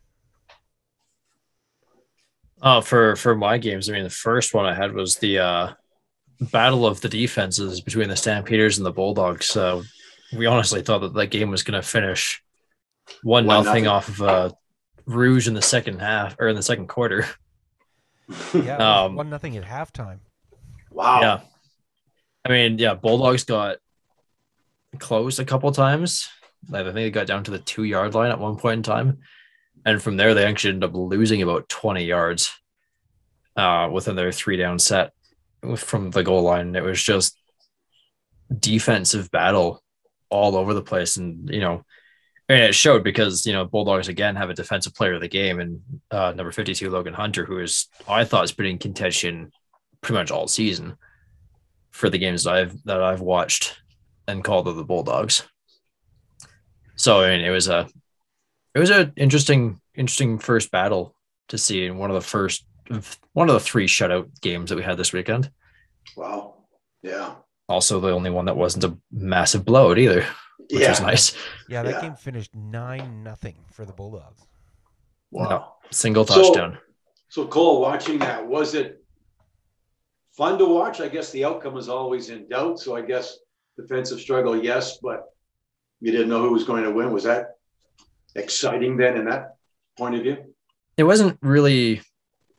Oh, 2.66 2.82
for 2.82 3.16
for 3.18 3.36
my 3.36 3.58
games, 3.58 3.90
I 3.90 3.94
mean, 3.94 4.04
the 4.04 4.10
first 4.10 4.54
one 4.54 4.66
I 4.66 4.74
had 4.74 4.94
was 4.94 5.18
the 5.18 5.38
uh, 5.38 5.74
battle 6.40 6.88
of 6.88 7.02
the 7.02 7.10
defenses 7.10 7.82
between 7.82 8.10
the 8.10 8.16
Stampeders 8.16 8.78
and 8.78 8.86
the 8.86 8.92
Bulldogs. 8.92 9.48
So 9.48 9.84
we 10.36 10.46
honestly 10.46 10.82
thought 10.82 11.00
that 11.00 11.14
that 11.14 11.28
game 11.28 11.52
was 11.52 11.62
going 11.62 11.80
to 11.80 11.88
finish 11.88 12.42
one, 13.22 13.46
one 13.46 13.66
nothing, 13.66 13.88
off 13.88 14.10
of 14.10 14.22
uh, 14.22 14.52
Rouge 15.06 15.48
in 15.48 15.54
the 15.54 15.62
second 15.62 16.00
half 16.00 16.36
or 16.40 16.48
in 16.48 16.56
the 16.56 16.64
second 16.64 16.88
quarter. 16.88 17.26
Yeah, 18.54 18.78
um, 19.04 19.16
one 19.16 19.30
nothing 19.30 19.58
at 19.58 19.66
halftime. 19.66 20.20
Wow. 20.90 21.20
Yeah. 21.20 21.40
I 22.46 22.50
mean, 22.50 22.80
yeah, 22.80 22.94
Bulldogs 22.94 23.44
got 23.44 23.78
close 24.98 25.40
a 25.40 25.46
couple 25.46 25.72
times. 25.74 26.30
Like 26.70 26.82
I 26.82 26.86
think 26.86 26.96
they 26.96 27.12
got 27.12 27.28
down 27.28 27.44
to 27.44 27.52
the 27.52 27.60
two 27.60 27.84
yard 27.84 28.14
line 28.14 28.32
at 28.32 28.40
one 28.40 28.56
point 28.56 28.78
in 28.78 28.84
time. 28.84 29.20
And 29.86 30.02
from 30.02 30.18
there, 30.18 30.34
they 30.34 30.46
actually 30.46 30.76
ended 30.76 30.90
up 30.90 30.96
losing 30.96 31.42
about 31.42 31.68
20 31.68 32.06
yards 32.06 32.52
uh, 33.58 33.90
within 33.92 34.16
their 34.16 34.32
three 34.32 34.58
down 34.58 34.80
set 34.80 35.12
from 35.76 36.12
the 36.12 36.24
goal 36.24 36.44
line. 36.44 36.76
It 36.76 36.84
was 36.84 37.02
just 37.02 37.38
defensive 38.58 39.30
battle 39.32 39.84
all 40.30 40.56
over 40.56 40.74
the 40.74 40.82
place. 40.82 41.18
And, 41.18 41.50
you 41.50 41.60
know, 41.60 41.84
and 42.50 42.62
it 42.62 42.76
showed 42.76 43.04
because 43.04 43.46
you 43.46 43.54
know 43.54 43.66
Bulldogs 43.66 44.08
again 44.08 44.36
have 44.36 44.50
a 44.50 44.54
defensive 44.54 44.94
player 44.94 45.14
of 45.14 45.22
the 45.22 45.28
game 45.28 45.60
and 45.60 45.82
uh, 46.12 46.34
number 46.36 46.52
fifty 46.52 46.74
two 46.74 46.90
Logan 46.90 47.14
Hunter, 47.14 47.46
who 47.46 47.60
is 47.60 47.88
I 48.08 48.26
thought 48.26 48.42
has 48.42 48.52
been 48.52 48.66
in 48.66 48.78
contention 48.78 49.52
pretty 50.02 50.20
much 50.20 50.32
all 50.32 50.48
season 50.48 50.98
for 51.92 52.10
the 52.10 52.18
games 52.18 52.44
that 52.44 52.54
I've 52.54 52.84
that 52.84 53.02
I've 53.02 53.22
watched 53.22 53.82
and 54.28 54.44
called 54.44 54.68
of 54.68 54.76
the 54.76 54.84
Bulldogs. 54.84 55.44
So 56.96 57.22
I 57.22 57.36
mean, 57.36 57.46
it 57.46 57.52
was 57.52 57.68
a 57.68 57.88
it 58.76 58.80
was 58.80 58.90
an 58.90 59.14
interesting 59.16 59.80
interesting 59.96 60.40
first 60.40 60.72
battle 60.72 61.16
to 61.50 61.58
see 61.58 61.86
in 61.86 61.98
one 61.98 62.10
of 62.10 62.16
the 62.16 62.22
first 62.22 62.66
one 63.34 63.50
of 63.50 63.54
the 63.54 63.60
three 63.60 63.88
shutout 63.88 64.30
games 64.42 64.70
that 64.70 64.76
we 64.76 64.84
had 64.84 64.98
this 64.98 65.14
weekend. 65.14 65.50
Wow. 66.18 66.56
Yeah. 67.02 67.36
Also, 67.70 68.00
the 68.00 68.12
only 68.12 68.30
one 68.30 68.46
that 68.46 68.58
wasn't 68.58 68.84
a 68.84 68.98
massive 69.12 69.64
blowout 69.64 69.98
either 69.98 70.26
which 70.58 70.82
yeah. 70.82 70.90
was 70.90 71.02
nice. 71.02 71.36
Yeah, 71.70 71.84
that 71.84 71.96
yeah. 71.96 72.02
game 72.02 72.16
finished 72.16 72.54
nine 72.56 73.24
nothing 73.24 73.56
for 73.72 73.86
the 73.86 73.94
Bulldogs. 73.94 74.42
Wow. 75.32 75.76
Single 75.92 76.26
touchdown. 76.26 76.78
So 77.30 77.48
Cole, 77.48 77.82
watching 77.82 78.20
that, 78.20 78.46
was 78.46 78.76
it 78.76 79.04
fun 80.32 80.58
to 80.60 80.66
watch? 80.66 81.02
I 81.02 81.08
guess 81.08 81.32
the 81.32 81.46
outcome 81.46 81.78
is 81.78 81.90
always 81.90 82.30
in 82.30 82.48
doubt. 82.48 82.80
So 82.80 82.96
I 82.96 83.02
guess 83.02 83.40
defensive 83.78 84.20
struggle, 84.20 84.62
yes, 84.62 84.98
but 85.02 85.24
you 86.00 86.12
didn't 86.12 86.30
know 86.30 86.42
who 86.42 86.52
was 86.52 86.64
going 86.64 86.84
to 86.84 86.92
win. 86.92 87.12
Was 87.12 87.24
that 87.24 87.58
exciting 88.36 88.98
then 88.98 89.18
in 89.18 89.26
that 89.26 89.56
point 89.98 90.16
of 90.16 90.22
view? 90.22 90.54
it 90.98 91.04
wasn't 91.04 91.38
really 91.42 92.02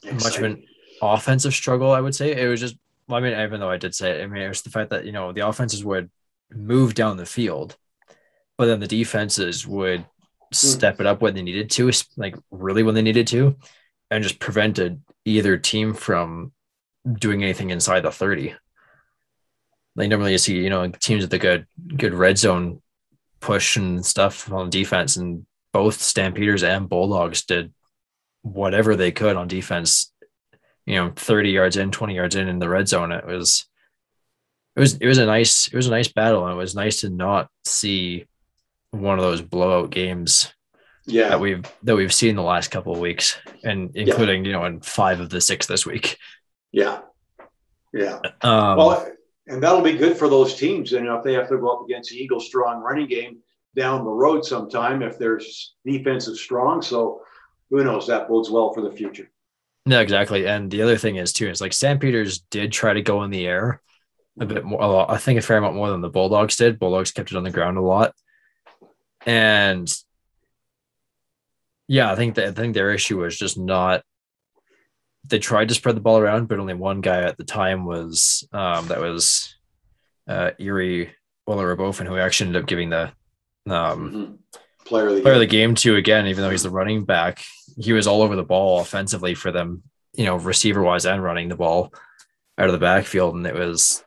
much 0.05 0.39
of 0.39 0.45
an 0.45 0.65
offensive 1.01 1.55
struggle, 1.55 1.93
I 1.93 2.01
would 2.01 2.15
say. 2.15 2.41
It 2.41 2.49
was 2.49 2.61
just, 2.61 2.77
well, 3.09 3.19
I 3.19 3.21
mean, 3.21 3.39
even 3.39 3.61
though 3.61 3.71
I 3.71 3.77
did 3.77 3.95
say 3.95 4.21
it, 4.21 4.25
I 4.25 4.27
mean, 4.27 4.43
it 4.43 4.49
was 4.49 4.63
the 4.63 4.71
fact 4.71 4.91
that, 4.91 5.05
you 5.05 5.13
know, 5.13 5.33
the 5.33 5.47
offenses 5.47 5.85
would 5.85 6.11
move 6.53 6.95
down 6.95 7.17
the 7.17 7.27
field, 7.27 7.77
but 8.57 8.67
then 8.67 8.81
the 8.81 8.87
defenses 8.87 9.67
would 9.67 10.01
hmm. 10.01 10.07
step 10.53 11.01
it 11.01 11.07
up 11.07 11.21
when 11.21 11.35
they 11.35 11.43
needed 11.43 11.71
to, 11.71 11.91
like 12.17 12.37
really 12.51 12.83
when 12.83 12.95
they 12.95 13.03
needed 13.03 13.27
to, 13.29 13.57
and 14.11 14.23
just 14.23 14.39
prevented 14.39 15.03
either 15.25 15.57
team 15.57 15.95
from 15.95 16.53
doing 17.13 17.43
anything 17.43 17.71
inside 17.71 18.01
the 18.01 18.11
30. 18.11 18.55
Like 19.97 20.09
normally 20.09 20.33
you 20.33 20.39
see, 20.39 20.57
you 20.57 20.71
know, 20.71 20.89
teams 20.89 21.23
with 21.23 21.31
the 21.31 21.39
good, 21.39 21.67
good 21.97 22.15
red 22.15 22.39
zone 22.39 22.83
push 23.41 23.77
and 23.77 24.05
stuff 24.05 24.51
on 24.51 24.71
defense, 24.71 25.17
and 25.17 25.47
both 25.73 26.01
Stampeders 26.01 26.63
and 26.63 26.89
Bulldogs 26.89 27.45
did 27.45 27.73
whatever 28.43 28.97
they 28.97 29.13
could 29.13 29.37
on 29.37 29.49
defense, 29.49 30.13
you 30.87 30.97
know, 30.97 31.13
30 31.15 31.51
yards 31.51 31.77
in, 31.77 31.91
20 31.91 32.15
yards 32.15 32.37
in 32.37 32.49
in 32.49 32.59
the 32.59 32.69
red 32.69 32.89
zone. 32.89 33.13
It 33.13 33.27
was 33.27 33.67
it 34.77 34.81
was 34.81 34.95
it 34.97 35.07
was 35.07 35.19
a 35.19 35.27
nice 35.27 35.69
it 35.69 35.75
was 35.75 35.87
a 35.87 35.91
nice 35.91 36.09
battle 36.09 36.45
and 36.45 36.55
it 36.55 36.59
was 36.59 36.75
nice 36.75 37.01
to 37.01 37.11
not 37.11 37.49
see 37.65 38.27
one 39.01 39.19
of 39.19 39.25
those 39.25 39.43
blowout 39.43 39.91
games 39.91 40.53
Yeah. 41.07 41.29
that 41.31 41.41
we've 41.41 41.65
that 41.83 41.97
we've 41.97 42.13
seen 42.13 42.37
the 42.37 42.43
last 42.43 42.71
couple 42.71 42.93
of 42.93 42.99
weeks 43.01 43.37
and 43.63 43.91
including, 43.95 44.45
you 44.45 44.53
know, 44.53 44.65
in 44.65 44.81
five 44.81 45.21
of 45.21 45.31
the 45.31 45.41
six 45.41 45.67
this 45.67 45.85
week. 45.87 46.19
Yeah. 46.73 47.01
Yeah. 47.93 48.19
Um 48.43 48.77
Well, 48.79 49.09
and 49.47 49.63
that'll 49.63 49.83
be 49.83 49.93
good 49.99 50.17
for 50.17 50.29
those 50.29 50.55
teams. 50.55 50.93
And 50.95 51.07
if 51.07 51.23
they 51.23 51.35
have 51.35 51.49
to 51.51 51.59
go 51.59 51.69
up 51.69 51.85
against 51.85 52.11
the 52.11 52.17
Eagles' 52.17 52.47
strong 52.47 52.81
running 52.81 53.07
game 53.09 53.39
down 53.77 54.05
the 54.05 54.11
road 54.11 54.45
sometime, 54.45 55.03
if 55.03 55.19
their 55.19 55.41
defense 55.85 56.27
is 56.29 56.41
strong. 56.41 56.81
So 56.83 57.21
who 57.71 57.85
knows? 57.85 58.07
That 58.07 58.29
bodes 58.29 58.51
well 58.51 58.73
for 58.73 58.81
the 58.81 58.91
future. 58.91 59.31
no, 59.87 60.01
exactly. 60.01 60.47
And 60.47 60.71
the 60.71 60.81
other 60.83 60.97
thing 60.97 61.17
is 61.17 61.33
too, 61.33 61.49
is 61.51 61.61
like 61.61 61.73
Stampeders 61.75 62.39
did 62.51 62.73
try 62.73 62.95
to 62.95 63.03
go 63.03 63.23
in 63.25 63.31
the 63.31 63.47
air 63.47 63.83
a 64.41 64.47
bit 64.47 64.65
more 64.65 64.81
a 64.81 64.87
lot, 64.89 65.11
I 65.11 65.19
think 65.19 65.39
a 65.39 65.43
fair 65.43 65.59
amount 65.59 65.77
more 65.77 65.91
than 65.91 66.01
the 66.01 66.09
Bulldogs 66.09 66.57
did. 66.57 66.79
Bulldogs 66.81 67.13
kept 67.13 67.31
it 67.31 67.37
on 67.37 67.45
the 67.45 67.51
ground 67.51 67.77
a 67.79 67.83
lot. 67.83 68.15
And 69.27 69.93
yeah, 71.89 72.11
I 72.11 72.17
think 72.17 72.35
that 72.37 72.47
I 72.49 72.53
think 72.53 72.75
their 72.75 72.91
issue 72.93 73.21
was 73.21 73.37
just 73.37 73.59
not 73.59 74.03
they 75.27 75.39
tried 75.39 75.69
to 75.69 75.75
spread 75.75 75.97
the 75.97 76.01
ball 76.03 76.19
around, 76.19 76.49
but 76.49 76.59
only 76.59 76.75
one 76.75 77.01
guy 77.01 77.23
at 77.23 77.39
the 77.39 77.45
time 77.45 77.85
was 77.87 78.47
um 78.53 78.89
that 78.89 79.01
was 79.01 79.55
uh 80.29 80.51
Erie 80.59 81.15
Olarabofen, 81.49 82.07
who 82.07 82.17
actually 82.19 82.49
ended 82.49 82.63
up 82.63 82.69
giving 82.69 82.91
the 82.91 83.13
um 83.67 84.11
Mhm. 84.13 84.39
Player 84.87 85.09
of 85.09 85.15
the 85.15 85.23
player 85.23 85.35
of 85.35 85.41
the 85.41 85.47
game 85.47 85.75
too 85.75 85.97
again, 85.97 86.27
even 86.27 86.43
though 86.45 86.51
he's 86.51 86.63
the 86.63 86.69
running 86.71 87.07
back, 87.07 87.43
he 87.79 87.95
was 87.95 88.07
all 88.07 88.21
over 88.21 88.37
the 88.37 88.43
ball 88.43 88.81
offensively 88.81 89.35
for 89.35 89.51
them, 89.51 89.83
you 90.13 90.27
know, 90.27 90.37
receiver 90.37 90.83
wise 90.83 91.07
and 91.07 91.23
running 91.23 91.49
the 91.49 91.57
ball 91.57 91.91
out 92.59 92.67
of 92.67 92.73
the 92.73 92.79
backfield. 92.79 93.35
And 93.35 93.47
it 93.47 93.55
was, 93.55 94.05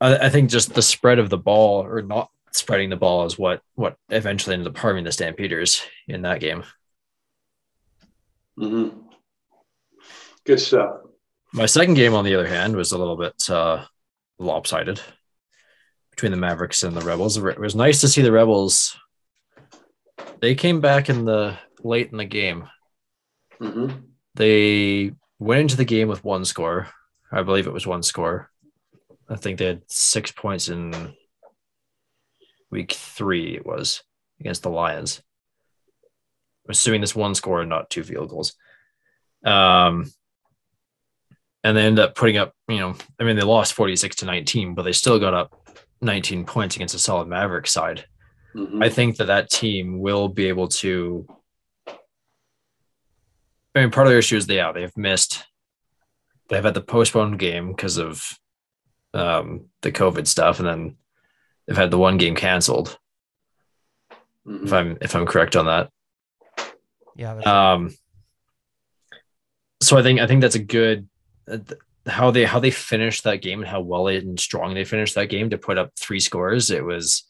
I, 0.00 0.26
I 0.26 0.28
think, 0.30 0.50
just 0.50 0.72
the 0.74 0.82
spread 0.82 1.18
of 1.18 1.30
the 1.30 1.36
ball 1.36 1.82
or 1.84 2.00
not 2.00 2.30
spreading 2.54 2.88
the 2.88 2.96
ball 2.96 3.26
is 3.26 3.38
what 3.38 3.60
what 3.74 3.96
eventually 4.08 4.54
ended 4.54 4.68
up 4.68 4.78
harming 4.78 5.04
the 5.04 5.12
Stampeders 5.12 5.82
in 6.08 6.22
that 6.22 6.40
game. 6.40 6.64
Mhm. 8.58 9.02
Good 10.44 10.60
stuff. 10.60 11.00
My 11.52 11.66
second 11.66 11.94
game, 11.94 12.14
on 12.14 12.24
the 12.24 12.34
other 12.34 12.46
hand, 12.46 12.76
was 12.76 12.92
a 12.92 12.98
little 12.98 13.16
bit 13.16 13.48
uh, 13.50 13.84
lopsided 14.38 15.00
between 16.10 16.32
the 16.32 16.38
Mavericks 16.38 16.82
and 16.82 16.96
the 16.96 17.00
Rebels. 17.04 17.36
It 17.36 17.58
was 17.58 17.74
nice 17.74 18.00
to 18.00 18.08
see 18.08 18.22
the 18.22 18.32
Rebels. 18.32 18.96
They 20.40 20.54
came 20.54 20.80
back 20.80 21.08
in 21.08 21.24
the 21.24 21.56
late 21.82 22.10
in 22.10 22.18
the 22.18 22.24
game. 22.24 22.68
Mhm. 23.60 24.04
They 24.34 25.12
went 25.38 25.60
into 25.62 25.76
the 25.76 25.84
game 25.84 26.08
with 26.08 26.24
one 26.24 26.44
score. 26.44 26.88
I 27.32 27.42
believe 27.42 27.66
it 27.66 27.72
was 27.72 27.86
one 27.86 28.02
score. 28.02 28.50
I 29.28 29.36
think 29.36 29.58
they 29.58 29.66
had 29.66 29.82
six 29.88 30.30
points 30.30 30.68
in 30.68 31.14
week 32.74 32.92
three, 32.92 33.54
it 33.54 33.64
was 33.64 34.02
against 34.40 34.64
the 34.64 34.68
Lions. 34.68 35.22
I'm 36.66 36.72
assuming 36.72 37.00
this 37.00 37.14
one 37.14 37.34
score 37.34 37.60
and 37.60 37.70
not 37.70 37.88
two 37.88 38.02
field 38.02 38.28
goals. 38.28 38.54
Um, 39.44 40.10
and 41.62 41.76
they 41.76 41.82
end 41.84 42.00
up 42.00 42.14
putting 42.14 42.36
up, 42.36 42.52
you 42.68 42.78
know, 42.78 42.96
I 43.18 43.24
mean, 43.24 43.36
they 43.36 43.42
lost 43.42 43.74
46 43.74 44.16
to 44.16 44.26
19, 44.26 44.74
but 44.74 44.82
they 44.82 44.92
still 44.92 45.18
got 45.20 45.34
up 45.34 45.68
19 46.00 46.44
points 46.44 46.74
against 46.74 46.94
a 46.94 46.98
solid 46.98 47.28
Maverick 47.28 47.68
side. 47.68 48.06
Mhm. 48.56 48.84
I 48.84 48.88
think 48.88 49.16
that 49.16 49.26
that 49.26 49.50
team 49.50 50.00
will 50.00 50.28
be 50.28 50.48
able 50.48 50.68
to. 50.68 51.26
I 53.76 53.80
mean, 53.80 53.90
part 53.90 54.06
of 54.06 54.10
their 54.10 54.18
issue 54.18 54.36
is 54.36 54.46
they 54.46 54.56
yeah 54.56 54.72
they've 54.72 54.96
missed. 54.96 55.44
They've 56.48 56.62
had 56.62 56.74
the 56.74 56.80
postponed 56.80 57.38
game 57.38 57.68
because 57.68 57.96
of 57.98 58.38
um, 59.12 59.70
the 59.82 59.90
COVID 59.90 60.26
stuff, 60.26 60.58
and 60.58 60.68
then 60.68 60.96
they've 61.66 61.76
had 61.76 61.90
the 61.90 61.98
one 61.98 62.16
game 62.18 62.34
canceled. 62.34 62.98
Mhm. 64.46 64.64
If 64.64 64.72
I'm 64.72 64.98
if 65.00 65.14
I'm 65.16 65.26
correct 65.26 65.56
on 65.56 65.66
that. 65.66 65.90
Yeah, 67.16 67.34
that's 67.34 67.46
Um, 67.46 67.94
so 69.80 69.96
I 69.96 70.02
think 70.02 70.20
I 70.20 70.26
think 70.26 70.40
that's 70.40 70.54
a 70.54 70.62
good 70.62 71.08
uh, 71.50 71.58
how 72.06 72.30
they 72.30 72.44
how 72.44 72.60
they 72.60 72.70
finished 72.70 73.24
that 73.24 73.42
game 73.42 73.60
and 73.60 73.68
how 73.68 73.80
well 73.80 74.08
and 74.08 74.38
strong 74.38 74.74
they 74.74 74.84
finished 74.84 75.14
that 75.14 75.30
game 75.30 75.50
to 75.50 75.58
put 75.58 75.78
up 75.78 75.92
three 75.98 76.20
scores. 76.20 76.70
It 76.70 76.84
was, 76.84 77.24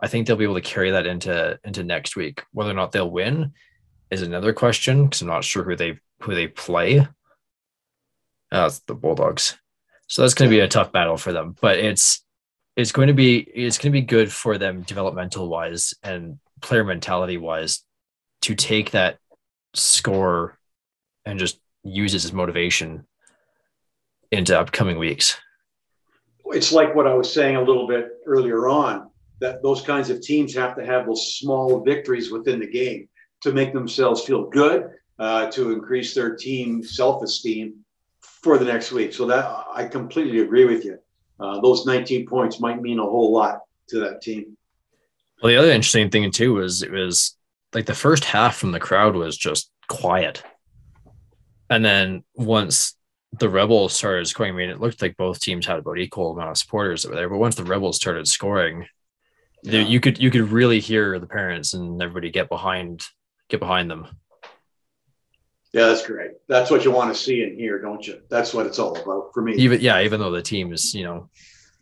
I 0.00 0.08
think 0.08 0.26
they'll 0.26 0.36
be 0.36 0.44
able 0.44 0.54
to 0.54 0.60
carry 0.60 0.90
that 0.90 1.06
into 1.06 1.58
into 1.64 1.84
next 1.84 2.16
week. 2.16 2.42
Whether 2.52 2.70
or 2.70 2.74
not 2.74 2.92
they'll 2.92 3.10
win 3.10 3.52
is 4.10 4.22
another 4.22 4.52
question 4.52 5.04
because 5.04 5.22
I'm 5.22 5.28
not 5.28 5.44
sure 5.44 5.62
who 5.62 5.76
they 5.76 5.98
who 6.22 6.34
they 6.34 6.48
play. 6.48 7.06
Uh, 8.52 8.70
the 8.86 8.94
Bulldogs, 8.94 9.56
so 10.06 10.22
that's 10.22 10.34
going 10.34 10.48
to 10.48 10.56
be 10.56 10.60
a 10.60 10.68
tough 10.68 10.92
battle 10.92 11.16
for 11.16 11.32
them. 11.32 11.56
But 11.60 11.78
it's 11.78 12.24
it's 12.76 12.92
going 12.92 13.08
to 13.08 13.14
be 13.14 13.38
it's 13.38 13.78
going 13.78 13.92
to 13.92 14.00
be 14.00 14.06
good 14.06 14.30
for 14.30 14.58
them 14.58 14.82
developmental 14.82 15.48
wise 15.48 15.94
and 16.02 16.38
player 16.60 16.84
mentality 16.84 17.38
wise 17.38 17.82
to 18.42 18.54
take 18.54 18.90
that 18.92 19.18
score 19.74 20.58
and 21.24 21.38
just 21.38 21.58
use 21.82 22.14
it 22.14 22.24
as 22.24 22.32
motivation 22.32 23.06
into 24.30 24.58
upcoming 24.58 24.98
weeks. 24.98 25.38
it's 26.46 26.72
like 26.72 26.94
what 26.94 27.06
I 27.06 27.14
was 27.14 27.32
saying 27.32 27.56
a 27.56 27.62
little 27.62 27.86
bit 27.86 28.08
earlier 28.26 28.68
on 28.68 29.10
that 29.40 29.62
those 29.62 29.82
kinds 29.82 30.10
of 30.10 30.20
teams 30.20 30.54
have 30.54 30.76
to 30.76 30.84
have 30.84 31.06
those 31.06 31.36
small 31.36 31.82
victories 31.84 32.30
within 32.30 32.60
the 32.60 32.66
game 32.66 33.08
to 33.42 33.52
make 33.52 33.72
themselves 33.72 34.24
feel 34.24 34.48
good, 34.48 34.90
uh, 35.18 35.50
to 35.50 35.72
increase 35.72 36.14
their 36.14 36.34
team 36.34 36.82
self 36.82 37.22
esteem 37.22 37.84
for 38.20 38.58
the 38.58 38.64
next 38.64 38.92
week. 38.92 39.12
So 39.12 39.26
that 39.26 39.44
I 39.72 39.86
completely 39.86 40.40
agree 40.40 40.64
with 40.64 40.84
you. 40.84 40.98
Uh, 41.38 41.60
those 41.60 41.84
19 41.86 42.26
points 42.26 42.60
might 42.60 42.80
mean 42.80 42.98
a 42.98 43.02
whole 43.02 43.32
lot 43.32 43.60
to 43.88 44.00
that 44.00 44.22
team. 44.22 44.56
Well, 45.42 45.50
the 45.50 45.58
other 45.58 45.70
interesting 45.70 46.10
thing 46.10 46.30
too 46.30 46.54
was 46.54 46.82
it 46.82 46.90
was 46.90 47.36
like 47.74 47.86
the 47.86 47.94
first 47.94 48.24
half 48.24 48.56
from 48.56 48.72
the 48.72 48.80
crowd 48.80 49.14
was 49.14 49.36
just 49.36 49.70
quiet. 49.88 50.42
And 51.68 51.84
then 51.84 52.24
once 52.34 52.96
the 53.38 53.48
rebels 53.48 53.92
started 53.92 54.26
scoring, 54.26 54.54
I 54.54 54.56
mean, 54.56 54.70
it 54.70 54.80
looked 54.80 55.02
like 55.02 55.16
both 55.16 55.40
teams 55.40 55.66
had 55.66 55.78
about 55.78 55.98
equal 55.98 56.32
amount 56.32 56.50
of 56.50 56.58
supporters 56.58 57.02
that 57.02 57.10
were 57.10 57.16
there. 57.16 57.28
But 57.28 57.38
once 57.38 57.56
the 57.56 57.64
rebels 57.64 57.96
started 57.96 58.26
scoring, 58.26 58.86
there- 59.62 59.82
you 59.82 60.00
could 60.00 60.18
you 60.18 60.30
could 60.30 60.50
really 60.50 60.80
hear 60.80 61.18
the 61.18 61.26
parents 61.26 61.74
and 61.74 62.00
everybody 62.00 62.30
get 62.30 62.48
behind 62.48 63.04
get 63.48 63.60
behind 63.60 63.90
them. 63.90 64.06
Yeah, 65.76 65.88
that's 65.88 66.06
great. 66.06 66.30
That's 66.48 66.70
what 66.70 66.84
you 66.86 66.90
want 66.90 67.14
to 67.14 67.20
see 67.20 67.42
and 67.42 67.54
hear, 67.54 67.78
don't 67.82 68.04
you? 68.06 68.22
That's 68.30 68.54
what 68.54 68.64
it's 68.64 68.78
all 68.78 68.96
about 68.96 69.34
for 69.34 69.42
me. 69.42 69.52
Even 69.56 69.80
yeah, 69.82 70.00
even 70.00 70.18
though 70.20 70.30
the 70.30 70.40
team 70.40 70.72
is 70.72 70.94
you 70.94 71.04
know 71.04 71.28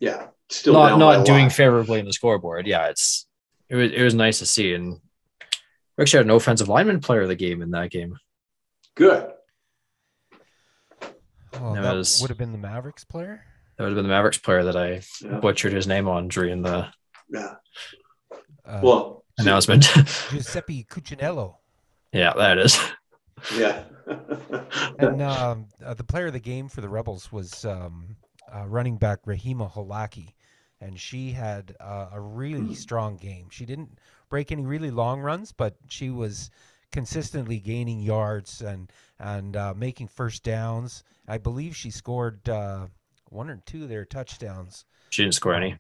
yeah, 0.01 0.27
still 0.49 0.73
not 0.73 0.99
not 0.99 1.25
doing 1.25 1.45
lot. 1.45 1.53
favorably 1.53 2.01
in 2.01 2.05
the 2.07 2.13
scoreboard. 2.13 2.67
Yeah, 2.67 2.87
it's 2.89 3.29
it 3.69 3.77
was 3.77 3.93
it 3.93 4.03
was 4.03 4.13
nice 4.15 4.41
to 4.41 4.47
see, 4.47 4.75
and 4.75 5.01
we 5.97 6.03
actually 6.03 6.19
had 6.19 6.27
an 6.27 6.33
offensive 6.33 6.69
lineman 6.69 6.99
player 6.99 7.23
of 7.23 7.29
the 7.29 7.37
game 7.37 7.63
in 7.63 7.71
that 7.71 7.93
game. 7.93 8.17
good. 8.97 9.31
well, 11.61 11.75
it 11.77 11.83
that 11.83 11.95
was- 11.95 12.21
would 12.21 12.31
have 12.31 12.39
been 12.39 12.51
the 12.53 12.59
Mavericks 12.59 13.05
player. 13.05 13.45
That 13.77 13.85
would 13.85 13.91
have 13.91 13.97
been 13.97 14.05
the 14.09 14.15
Mavericks 14.15 14.39
player 14.39 14.65
that 14.65 14.77
I 14.77 15.03
Yeah. 15.23 15.39
butchered 15.39 15.73
his 15.73 15.87
name 15.87 16.09
on 16.09 16.27
during 16.29 16.63
the 16.63 16.89
Yeah. 17.29 17.55
Uh, 18.65 18.81
Well, 18.83 19.25
announcement. 19.39 19.85
Giuseppe 20.31 20.85
Cuccinello. 20.85 21.57
yeah, 22.13 22.33
that 22.37 22.59
is. 22.59 22.77
Yeah. 23.57 23.85
And 24.99 25.23
um, 25.23 25.67
uh, 25.85 25.95
the 25.95 26.05
player 26.05 26.27
of 26.27 26.33
the 26.33 26.41
game 26.41 26.69
for 26.69 26.81
the 26.81 26.89
Rebels 26.89 27.33
was 27.33 27.65
um, 27.65 28.17
uh, 28.55 28.67
running 28.67 28.97
back 28.97 29.25
Rahima 29.25 29.71
Holaki, 29.73 30.35
and 30.81 30.99
she 30.99 31.33
had 31.33 31.75
uh, 31.81 32.09
a 32.13 32.21
really 32.21 32.75
strong 32.75 33.17
game. 33.17 33.49
She 33.51 33.65
didn't 33.65 33.99
break 34.29 34.53
any 34.53 34.65
really 34.65 34.91
long 34.91 35.21
runs, 35.21 35.53
but 35.53 35.77
she 35.89 36.11
was 36.11 36.51
consistently 36.93 37.59
gaining 37.59 38.01
yards 38.01 38.61
and 38.61 38.91
and 39.19 39.57
uh, 39.57 39.75
making 39.77 40.09
first 40.09 40.43
downs. 40.45 41.03
I 41.27 41.39
believe 41.39 41.75
she 41.75 41.91
scored 41.91 42.49
uh, 42.49 42.87
one 43.31 43.51
or 43.51 43.61
two 43.67 43.85
of 43.85 43.89
their 43.89 44.05
touchdowns. 44.05 44.85
She 45.11 45.23
didn't 45.23 45.35
score 45.35 45.55
any. 45.55 45.77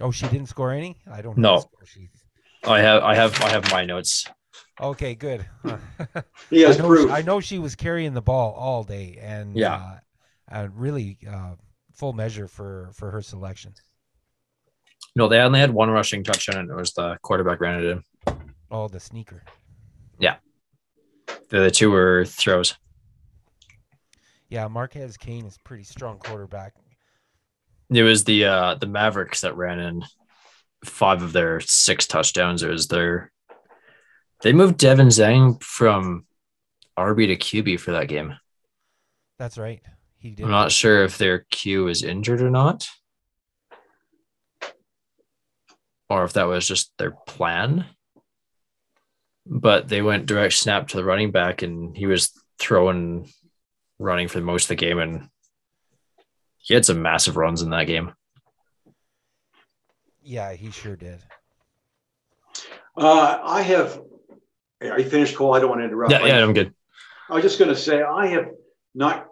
Oh, 0.00 0.10
she 0.10 0.26
didn't 0.28 0.46
score 0.46 0.72
any. 0.72 0.98
I 1.10 1.22
don't. 1.22 1.38
No. 1.38 1.54
Have 1.54 1.62
the 1.62 1.68
score 1.68 1.86
sheet. 1.86 2.10
I 2.64 2.80
have 2.80 3.02
I 3.02 3.14
have 3.14 3.40
I 3.42 3.48
have 3.50 3.70
my 3.70 3.84
notes. 3.84 4.26
Okay, 4.80 5.14
good. 5.14 5.46
He 6.50 6.60
has 6.62 6.78
I 6.78 6.82
know, 6.82 6.88
proof. 6.88 7.10
I 7.10 7.22
know 7.22 7.40
she 7.40 7.58
was 7.58 7.74
carrying 7.74 8.14
the 8.14 8.22
ball 8.22 8.52
all 8.54 8.84
day, 8.84 9.18
and 9.20 9.56
Yeah. 9.56 9.74
uh, 9.74 9.98
uh, 10.54 10.68
really 10.74 11.18
uh, 11.28 11.54
full 11.94 12.12
measure 12.12 12.46
for 12.48 12.90
for 12.94 13.10
her 13.10 13.22
selection. 13.22 13.72
No, 15.14 15.28
they 15.28 15.40
only 15.40 15.60
had 15.60 15.70
one 15.70 15.90
rushing 15.90 16.22
touchdown, 16.22 16.58
and 16.58 16.70
it 16.70 16.74
was 16.76 16.92
the 16.92 17.18
quarterback 17.22 17.60
ran 17.60 17.82
it 17.82 17.86
in. 17.86 18.02
Oh, 18.70 18.88
the 18.88 19.00
sneaker. 19.00 19.42
Yeah, 20.18 20.36
the 21.48 21.58
other 21.58 21.70
two 21.70 21.90
were 21.90 22.24
throws. 22.26 22.76
Yeah, 24.48 24.68
Marquez 24.68 25.16
Kane 25.16 25.46
is 25.46 25.58
pretty 25.64 25.84
strong 25.84 26.18
quarterback. 26.18 26.74
It 27.90 28.02
was 28.02 28.24
the 28.24 28.44
uh 28.44 28.74
the 28.74 28.86
Mavericks 28.86 29.40
that 29.40 29.56
ran 29.56 29.78
in 29.80 30.04
five 30.84 31.22
of 31.22 31.32
their 31.32 31.60
six 31.60 32.06
touchdowns. 32.06 32.62
It 32.62 32.68
was 32.70 32.88
their 32.88 33.32
they 34.42 34.52
moved 34.52 34.78
Devin 34.78 35.08
Zhang 35.08 35.62
from 35.62 36.26
RB 36.98 37.26
to 37.28 37.36
QB 37.36 37.80
for 37.80 37.92
that 37.92 38.08
game. 38.08 38.34
That's 39.38 39.58
right. 39.58 39.82
He 40.18 40.30
did. 40.30 40.44
I'm 40.44 40.50
not 40.50 40.72
sure 40.72 41.04
if 41.04 41.18
their 41.18 41.40
Q 41.50 41.88
is 41.88 42.02
injured 42.02 42.40
or 42.40 42.50
not. 42.50 42.88
Or 46.08 46.24
if 46.24 46.34
that 46.34 46.44
was 46.44 46.66
just 46.66 46.92
their 46.98 47.12
plan. 47.26 47.86
But 49.44 49.88
they 49.88 50.02
went 50.02 50.26
direct 50.26 50.54
snap 50.54 50.88
to 50.88 50.96
the 50.96 51.04
running 51.04 51.30
back 51.30 51.62
and 51.62 51.96
he 51.96 52.06
was 52.06 52.32
throwing 52.58 53.30
running 53.98 54.28
for 54.28 54.40
most 54.40 54.64
of 54.64 54.68
the 54.68 54.76
game 54.76 54.98
and 54.98 55.28
he 56.58 56.74
had 56.74 56.84
some 56.84 57.02
massive 57.02 57.36
runs 57.36 57.62
in 57.62 57.70
that 57.70 57.86
game. 57.86 58.12
Yeah, 60.22 60.52
he 60.54 60.72
sure 60.72 60.96
did. 60.96 61.20
Uh, 62.96 63.38
I 63.42 63.62
have. 63.62 64.00
Are 64.90 65.00
you 65.00 65.08
finished, 65.08 65.36
Cole? 65.36 65.54
I 65.54 65.60
don't 65.60 65.68
want 65.68 65.80
to 65.80 65.86
interrupt. 65.86 66.12
Yeah, 66.12 66.24
yeah, 66.24 66.42
I'm 66.42 66.52
good. 66.52 66.74
I 67.28 67.34
was 67.34 67.42
just 67.42 67.58
going 67.58 67.70
to 67.70 67.76
say 67.76 68.02
I 68.02 68.26
have 68.26 68.48
not 68.94 69.28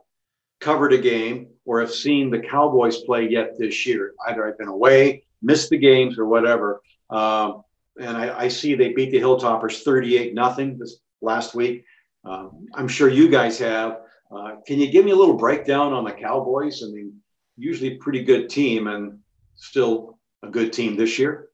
covered 0.61 0.93
a 0.93 0.99
game 0.99 1.49
or 1.65 1.81
have 1.81 1.93
seen 1.93 2.31
the 2.31 2.41
Cowboys 2.41 2.99
play 3.03 3.29
yet 3.29 3.59
this 3.59 3.87
year. 3.87 4.15
Either 4.27 4.47
I've 4.47 4.59
been 4.59 4.69
away, 4.69 5.25
missed 5.43 5.71
the 5.71 5.79
games, 5.79 6.19
or 6.19 6.27
whatever. 6.27 6.83
Um, 7.11 7.63
and 8.01 8.17
I, 8.17 8.45
I 8.45 8.49
see 8.49 8.75
they 8.75 8.93
beat 8.93 9.11
the 9.11 9.21
Hilltoppers 9.21 9.83
38 9.83 10.35
nothing 10.35 10.79
this 10.79 10.97
last 11.21 11.55
week. 11.55 11.85
Um, 12.25 12.67
I'm 12.75 12.89
sure 12.89 13.09
you 13.09 13.29
guys 13.29 13.59
have. 13.59 13.99
Uh, 14.35 14.57
can 14.67 14.81
you 14.81 14.91
give 14.91 15.05
me 15.05 15.13
a 15.13 15.17
little 15.17 15.37
breakdown 15.37 15.93
on 15.93 16.05
the 16.05 16.13
Cowboys? 16.13 16.83
I 16.83 16.87
mean, 16.87 17.15
usually 17.57 17.99
pretty 17.99 18.25
good 18.25 18.49
team 18.49 18.89
and 18.89 19.19
still 19.55 20.19
a 20.43 20.49
good 20.49 20.73
team 20.73 20.97
this 20.97 21.19
year. 21.19 21.49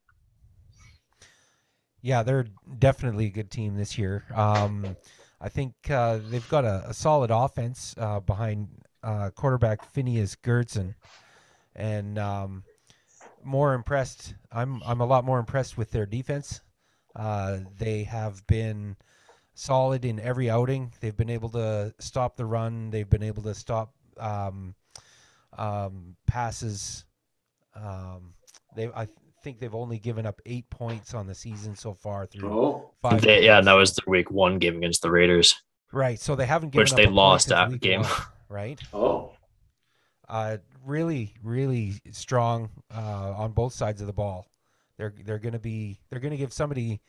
Yeah, 2.02 2.23
they're 2.23 2.47
definitely 2.78 3.26
a 3.26 3.30
good 3.30 3.50
team 3.50 3.76
this 3.76 3.99
year. 3.99 4.25
Um, 4.35 4.97
I 5.40 5.49
think 5.49 5.75
uh, 5.90 6.19
they've 6.28 6.49
got 6.49 6.64
a, 6.64 6.85
a 6.88 6.95
solid 6.95 7.30
offense 7.30 7.95
uh, 7.99 8.21
behind 8.21 8.69
uh, 9.02 9.30
quarterback 9.30 9.85
Phineas 9.92 10.37
Gertzen, 10.37 10.95
and 11.75 12.19
um, 12.19 12.64
more 13.42 13.75
impressed. 13.75 14.35
I'm 14.52 14.83
I'm 14.85 15.00
a 15.00 15.07
lot 15.07 15.25
more 15.25 15.38
impressed 15.38 15.78
with 15.78 15.90
their 15.90 16.07
defense. 16.07 16.61
Uh, 17.16 17.59
they 17.78 18.04
have 18.04 18.47
been 18.47 18.97
solid 19.54 20.04
in 20.04 20.21
every 20.21 20.49
outing. 20.49 20.92
They've 21.00 21.16
been 21.16 21.30
able 21.30 21.49
to 21.50 21.95
stop 21.99 22.37
the 22.37 22.47
run. 22.47 22.90
They've 22.90 23.09
been 23.09 23.23
able 23.23 23.42
to 23.45 23.54
stop 23.54 23.92
um, 24.19 24.75
um, 25.56 26.17
passes. 26.26 27.04
Um, 27.75 28.34
they 28.76 28.89
I 28.89 29.06
think 29.43 29.59
they've 29.61 29.75
only 29.75 29.99
given 29.99 30.26
up 30.26 30.41
eight 30.47 30.69
points 30.71 31.15
on 31.15 31.26
the 31.26 31.35
season 31.35 31.75
so 31.76 31.95
far 31.95 32.26
through 32.26 32.83
five. 33.03 33.23
They, 33.23 33.45
yeah, 33.45 33.59
and 33.59 33.67
that 33.67 33.73
was 33.75 33.95
their 33.95 34.11
week 34.11 34.31
one 34.31 34.59
game 34.59 34.76
against 34.76 35.03
the 35.03 35.11
Raiders. 35.11 35.55
right. 35.93 36.19
So 36.21 36.35
they 36.37 36.47
haven't 36.47 36.71
given 36.71 36.83
Which 36.85 36.93
up 36.93 36.97
they 36.97 37.05
a 37.05 37.11
lost 37.11 37.49
that 37.49 37.81
game. 37.81 38.03
one, 38.03 38.11
right? 38.49 38.81
oh, 38.93 39.33
Uh, 40.29 40.59
really, 40.85 41.35
really 41.43 41.95
strong 42.13 42.71
uh, 42.95 43.33
on 43.37 43.53
both 43.53 43.73
sides 43.73 44.00
of 44.00 44.07
the 44.07 44.13
ball. 44.13 44.47
They're 44.97 45.15
they're 45.25 45.39
going 45.39 45.55
to 45.55 45.59
be 45.59 45.99
they're 46.11 46.21
going 46.21 46.31
to 46.33 46.37
give 46.37 46.53
somebody 46.53 47.00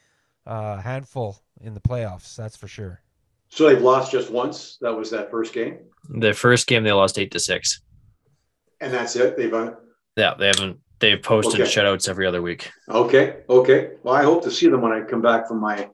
uh, 0.48 0.78
a 0.80 0.82
handful 0.82 1.38
in 1.60 1.74
the 1.74 1.82
playoffs. 1.82 2.36
That's 2.36 2.56
for 2.58 2.68
sure. 2.68 3.02
so 3.50 3.68
they've 3.68 3.82
lost 3.82 4.12
just 4.12 4.32
once. 4.32 4.78
That 4.82 4.94
was 4.96 5.10
that 5.12 5.30
first 5.30 5.54
game, 5.54 5.78
The 6.10 6.34
first 6.34 6.68
game 6.68 6.84
they 6.84 6.92
lost 6.94 7.20
eight 7.20 7.32
to 7.32 7.40
six. 7.40 7.82
and 8.80 8.94
that's 8.94 9.16
it. 9.16 9.36
They've 9.38 9.54
uh, 9.54 9.74
Yeah, 10.18 10.34
they 10.40 10.48
haven't. 10.48 10.80
They've 11.02 11.22
posted 11.22 11.60
Okay. 11.62 11.70
shutouts 11.70 12.08
every 12.08 12.26
other 12.28 12.42
week. 12.42 12.72
Okay, 12.90 13.38
okay. 13.50 13.92
Well, 14.04 14.14
I 14.14 14.24
hope 14.24 14.44
to 14.44 14.52
see 14.52 14.70
them 14.70 14.82
when 14.82 14.92
I 14.92 15.02
come 15.02 15.22
back 15.22 15.48
from 15.48 15.60
my 15.60 15.90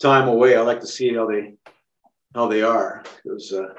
time 0.00 0.28
away. 0.28 0.56
I 0.56 0.60
like 0.62 0.80
to 0.80 0.86
see 0.86 1.12
how 1.14 1.26
they 1.26 1.54
how 2.34 2.46
they 2.48 2.62
are. 2.62 3.02
It 3.24 3.30
was 3.32 3.52
a 3.52 3.74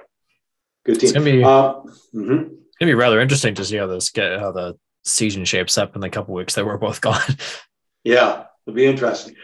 good 0.86 1.00
team. 1.00 1.08
It's 1.10 1.12
gonna 1.14 1.26
be- 1.26 1.44
Uh, 1.44 1.74
mhm. 2.14 2.52
It's 2.52 2.78
gonna 2.80 2.92
be 2.92 2.94
rather 2.94 3.20
interesting 3.22 3.56
to 3.56 3.66
see 3.66 3.78
how 3.78 3.88
this 3.88 4.10
get 4.12 4.40
how 4.40 4.52
the 4.52 4.78
season 5.06 5.44
shapes 5.46 5.78
up 5.78 5.96
in 5.96 6.02
the 6.02 6.10
couple 6.10 6.34
weeks 6.36 6.54
that 6.56 6.66
we're 6.66 6.78
both 6.78 7.02
gone. 7.10 7.20
Yeah, 8.04 8.44
it'll 8.68 8.76
be 8.76 8.86
interesting. 8.86 9.36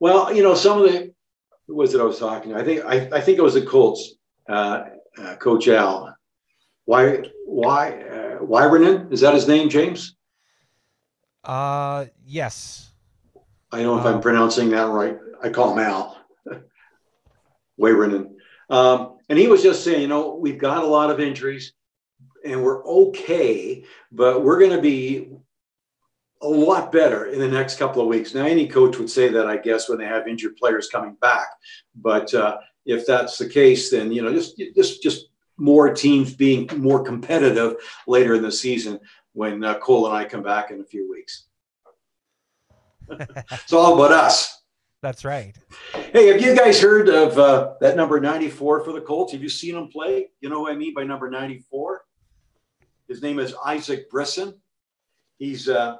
Well, 0.00 0.32
you 0.34 0.42
know, 0.42 0.54
some 0.54 0.82
of 0.82 0.90
the 0.90 1.12
who 1.66 1.76
was 1.76 1.94
it 1.94 2.00
I 2.00 2.04
was 2.04 2.18
talking? 2.18 2.52
to? 2.52 2.58
I 2.58 2.64
think 2.64 2.84
I, 2.84 2.96
I 3.12 3.20
think 3.20 3.38
it 3.38 3.42
was 3.42 3.54
the 3.54 3.66
Colts. 3.66 4.14
Uh, 4.48 4.84
uh, 5.18 5.36
Coach 5.36 5.68
Al. 5.68 6.14
Why 6.86 7.22
why 7.44 7.90
uh, 8.02 8.38
Wyvernen? 8.40 9.12
Is 9.12 9.20
that 9.20 9.34
his 9.34 9.46
name, 9.48 9.68
James? 9.68 10.16
Uh, 11.46 12.06
yes. 12.26 12.90
I 13.72 13.82
don't 13.82 13.96
know 13.96 14.08
if. 14.08 14.14
I'm 14.14 14.20
pronouncing 14.20 14.70
that 14.70 14.88
right. 14.88 15.16
I 15.42 15.48
call 15.48 15.72
him 15.72 15.78
Al. 15.78 16.18
Wayrenan. 17.80 18.32
Um, 18.68 19.18
and 19.28 19.38
he 19.38 19.48
was 19.48 19.62
just 19.62 19.84
saying, 19.84 20.02
you 20.02 20.08
know, 20.08 20.34
we've 20.34 20.58
got 20.58 20.82
a 20.82 20.86
lot 20.86 21.10
of 21.10 21.20
injuries 21.20 21.72
and 22.44 22.62
we're 22.62 22.84
okay, 22.84 23.84
but 24.12 24.42
we're 24.42 24.58
going 24.58 24.72
to 24.72 24.82
be 24.82 25.28
a 26.42 26.48
lot 26.48 26.92
better 26.92 27.26
in 27.26 27.38
the 27.38 27.48
next 27.48 27.78
couple 27.78 28.02
of 28.02 28.08
weeks. 28.08 28.34
Now, 28.34 28.44
any 28.44 28.66
coach 28.68 28.98
would 28.98 29.10
say 29.10 29.28
that, 29.28 29.46
I 29.46 29.56
guess, 29.56 29.88
when 29.88 29.98
they 29.98 30.04
have 30.04 30.28
injured 30.28 30.56
players 30.56 30.88
coming 30.88 31.16
back. 31.20 31.48
But 31.94 32.32
uh, 32.34 32.58
if 32.84 33.06
that's 33.06 33.38
the 33.38 33.48
case, 33.48 33.90
then, 33.90 34.12
you 34.12 34.22
know, 34.22 34.32
just, 34.32 34.60
just, 34.74 35.02
just 35.02 35.28
more 35.56 35.92
teams 35.92 36.34
being 36.34 36.68
more 36.76 37.02
competitive 37.02 37.76
later 38.06 38.34
in 38.34 38.42
the 38.42 38.52
season 38.52 39.00
when 39.36 39.62
uh, 39.62 39.74
Cole 39.78 40.06
and 40.06 40.16
I 40.16 40.24
come 40.24 40.42
back 40.42 40.70
in 40.70 40.80
a 40.80 40.84
few 40.84 41.08
weeks. 41.10 41.44
It's 43.52 43.72
all 43.72 43.94
about 43.94 44.10
us. 44.10 44.62
That's 45.02 45.24
right. 45.24 45.54
Hey, 46.12 46.26
have 46.28 46.40
you 46.40 46.56
guys 46.56 46.80
heard 46.80 47.08
of 47.08 47.38
uh, 47.38 47.74
that 47.80 47.96
number 47.96 48.18
94 48.18 48.82
for 48.82 48.92
the 48.92 49.00
Colts? 49.00 49.32
Have 49.32 49.42
you 49.42 49.48
seen 49.48 49.76
him 49.76 49.88
play? 49.88 50.30
You 50.40 50.48
know 50.48 50.62
what 50.62 50.72
I 50.72 50.76
mean 50.76 50.92
by 50.94 51.04
number 51.04 51.30
94? 51.30 52.04
His 53.06 53.22
name 53.22 53.38
is 53.38 53.54
Isaac 53.64 54.10
Brisson. 54.10 54.54
He's 55.38 55.68
uh, 55.68 55.98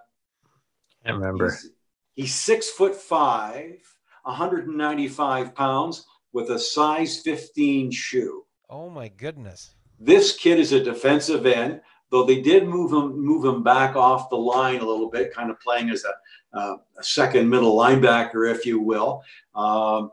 Can't 1.05 1.19
remember. 1.19 1.45
he's, 1.51 1.71
he's 2.15 2.35
six 2.35 2.71
foot 2.71 2.97
five, 2.97 3.77
195 4.23 5.55
pounds, 5.55 6.07
with 6.33 6.51
a 6.51 6.59
size 6.59 7.21
15 7.21 7.93
shoe. 7.93 8.45
Oh 8.69 8.91
my 8.91 9.09
goodness. 9.09 9.75
This 10.01 10.35
kid 10.35 10.59
is 10.59 10.73
a 10.73 10.83
defensive 10.83 11.47
end, 11.47 11.83
though 12.11 12.25
they 12.25 12.41
did 12.41 12.67
move 12.67 12.93
him 12.93 13.19
move 13.19 13.45
him 13.45 13.63
back 13.63 13.97
off 13.97 14.31
the 14.31 14.37
line 14.37 14.81
a 14.81 14.87
little 14.87 15.11
bit, 15.11 15.35
kind 15.35 15.51
of 15.51 15.61
playing 15.61 15.91
as 15.91 16.05
a, 16.05 16.59
uh, 16.59 16.77
a 16.99 17.03
second 17.03 17.49
middle 17.49 17.77
linebacker, 17.77 18.51
if 18.51 18.65
you 18.65 18.81
will. 18.81 19.23
Um, 19.55 20.13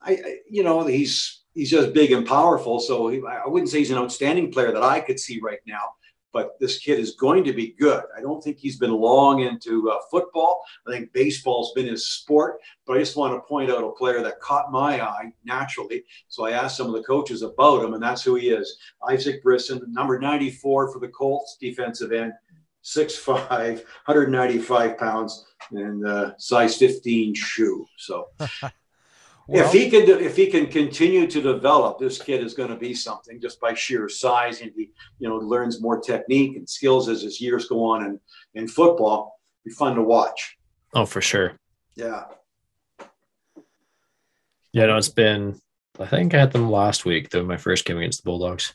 I, 0.00 0.12
I, 0.12 0.36
you 0.48 0.62
know, 0.62 0.86
he's 0.86 1.42
he's 1.54 1.70
just 1.70 1.92
big 1.92 2.12
and 2.12 2.26
powerful. 2.26 2.80
So 2.80 3.08
he, 3.08 3.20
I 3.26 3.46
wouldn't 3.46 3.70
say 3.70 3.78
he's 3.78 3.90
an 3.90 3.98
outstanding 3.98 4.52
player 4.52 4.72
that 4.72 4.82
I 4.82 5.00
could 5.00 5.18
see 5.18 5.40
right 5.40 5.60
now. 5.66 5.94
But 6.32 6.58
this 6.60 6.78
kid 6.78 6.98
is 6.98 7.14
going 7.14 7.44
to 7.44 7.52
be 7.52 7.74
good. 7.78 8.02
I 8.16 8.20
don't 8.20 8.42
think 8.42 8.58
he's 8.58 8.78
been 8.78 8.92
long 8.92 9.40
into 9.40 9.90
uh, 9.90 9.98
football. 10.10 10.62
I 10.86 10.92
think 10.92 11.12
baseball's 11.12 11.72
been 11.74 11.86
his 11.86 12.08
sport. 12.08 12.60
But 12.86 12.96
I 12.96 13.00
just 13.00 13.16
want 13.16 13.34
to 13.34 13.48
point 13.48 13.70
out 13.70 13.84
a 13.84 13.90
player 13.92 14.22
that 14.22 14.40
caught 14.40 14.70
my 14.70 15.02
eye 15.02 15.32
naturally. 15.44 16.04
So 16.28 16.44
I 16.44 16.52
asked 16.52 16.76
some 16.76 16.86
of 16.86 16.92
the 16.92 17.02
coaches 17.02 17.42
about 17.42 17.84
him, 17.84 17.94
and 17.94 18.02
that's 18.02 18.22
who 18.22 18.34
he 18.34 18.50
is. 18.50 18.78
Isaac 19.08 19.42
Brisson, 19.42 19.82
number 19.88 20.18
94 20.18 20.92
for 20.92 20.98
the 20.98 21.08
Colts, 21.08 21.56
defensive 21.60 22.12
end, 22.12 22.32
6'5, 22.84 23.48
195 23.48 24.98
pounds, 24.98 25.46
and 25.72 26.06
uh, 26.06 26.32
size 26.38 26.76
15 26.76 27.34
shoe. 27.34 27.86
So 27.96 28.28
Well, 29.48 29.64
if 29.64 29.72
he 29.72 29.88
can, 29.88 30.02
if 30.20 30.36
he 30.36 30.46
can 30.48 30.66
continue 30.66 31.26
to 31.26 31.40
develop, 31.40 31.98
this 31.98 32.20
kid 32.20 32.44
is 32.44 32.52
going 32.52 32.68
to 32.68 32.76
be 32.76 32.92
something 32.92 33.40
just 33.40 33.58
by 33.60 33.72
sheer 33.72 34.08
size, 34.08 34.60
and 34.60 34.70
he, 34.76 34.90
you 35.18 35.28
know, 35.28 35.36
learns 35.36 35.80
more 35.80 35.98
technique 35.98 36.56
and 36.56 36.68
skills 36.68 37.08
as 37.08 37.22
his 37.22 37.40
years 37.40 37.66
go 37.66 37.82
on. 37.82 38.04
And 38.04 38.20
in 38.54 38.68
football, 38.68 39.40
be 39.64 39.70
fun 39.70 39.96
to 39.96 40.02
watch. 40.02 40.58
Oh, 40.94 41.06
for 41.06 41.22
sure. 41.22 41.58
Yeah. 41.94 42.24
Yeah, 44.72 44.86
no, 44.86 44.98
it's 44.98 45.08
been 45.08 45.58
I 46.00 46.06
think 46.06 46.34
I 46.34 46.38
had 46.38 46.52
them 46.52 46.70
last 46.70 47.04
week, 47.04 47.30
though, 47.30 47.44
my 47.44 47.56
first 47.56 47.84
game 47.84 47.98
against 47.98 48.22
the 48.22 48.26
Bulldogs. 48.26 48.74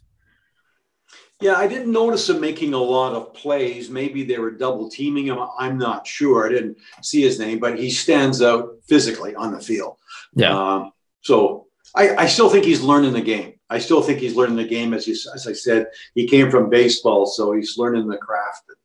Yeah, 1.43 1.55
I 1.55 1.67
didn't 1.67 1.91
notice 1.91 2.29
him 2.29 2.39
making 2.39 2.73
a 2.73 2.77
lot 2.77 3.11
of 3.11 3.33
plays. 3.33 3.89
Maybe 3.89 4.23
they 4.23 4.39
were 4.39 4.49
double 4.49 4.89
teaming 4.89 5.25
him. 5.25 5.39
I'm 5.59 5.77
not 5.77 6.07
sure. 6.07 6.47
I 6.47 6.49
didn't 6.49 6.77
see 7.01 7.21
his 7.21 7.37
name, 7.37 7.59
but 7.59 7.77
he 7.77 7.89
stands 7.89 8.41
out 8.41 8.77
physically 8.87 9.35
on 9.35 9.51
the 9.51 9.59
field. 9.59 9.97
Yeah. 10.35 10.57
Um, 10.57 10.93
so 11.19 11.67
I, 11.95 12.15
I 12.15 12.25
still 12.27 12.49
think 12.49 12.63
he's 12.63 12.81
learning 12.81 13.11
the 13.11 13.21
game. 13.21 13.55
I 13.69 13.79
still 13.79 14.01
think 14.01 14.19
he's 14.19 14.37
learning 14.37 14.55
the 14.55 14.63
game. 14.63 14.93
As 14.93 15.05
you, 15.05 15.15
as 15.35 15.45
I 15.45 15.51
said, 15.51 15.87
he 16.15 16.27
came 16.27 16.49
from 16.49 16.69
baseball, 16.69 17.25
so 17.25 17.51
he's 17.51 17.77
learning 17.77 18.07
the 18.07 18.17
craft, 18.17 18.63
and 18.69 18.77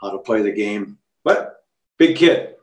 how 0.00 0.12
to 0.12 0.18
play 0.18 0.40
the 0.40 0.52
game. 0.52 0.96
But 1.22 1.56
big 1.98 2.16
kid. 2.16 2.55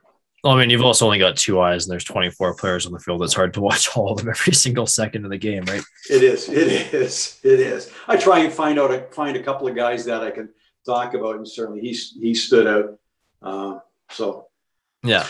Well, 0.44 0.54
I 0.54 0.60
mean, 0.60 0.70
you've 0.70 0.82
also 0.84 1.06
only 1.06 1.20
got 1.20 1.38
two 1.38 1.62
eyes, 1.62 1.86
and 1.86 1.92
there's 1.92 2.04
24 2.04 2.56
players 2.56 2.86
on 2.86 2.92
the 2.92 3.00
field. 3.00 3.24
It's 3.24 3.34
hard 3.34 3.54
to 3.54 3.62
watch 3.70 3.96
all 3.96 4.12
of 4.12 4.18
them 4.18 4.30
every 4.30 4.54
single 4.54 4.86
second 4.86 5.24
of 5.24 5.32
the 5.32 5.38
game, 5.38 5.64
right? 5.66 5.82
It 6.10 6.22
is. 6.24 6.50
It 6.50 6.94
is. 6.94 7.40
It 7.44 7.60
is. 7.62 7.92
I 8.08 8.18
try 8.18 8.40
and 8.40 8.52
find 8.52 8.78
out, 8.78 8.92
a, 8.94 9.04
find 9.12 9.38
a 9.38 9.44
couple 9.44 9.68
of 9.68 9.76
guys 9.76 10.04
that 10.06 10.22
I 10.22 10.32
can 10.32 10.50
talk 10.86 11.14
about, 11.14 11.36
and 11.38 11.48
certainly 11.48 11.80
he's 11.82 12.12
he 12.20 12.34
stood 12.34 12.68
out. 12.68 13.00
Uh, 13.42 13.80
so 14.10 14.48
Yeah. 15.04 15.26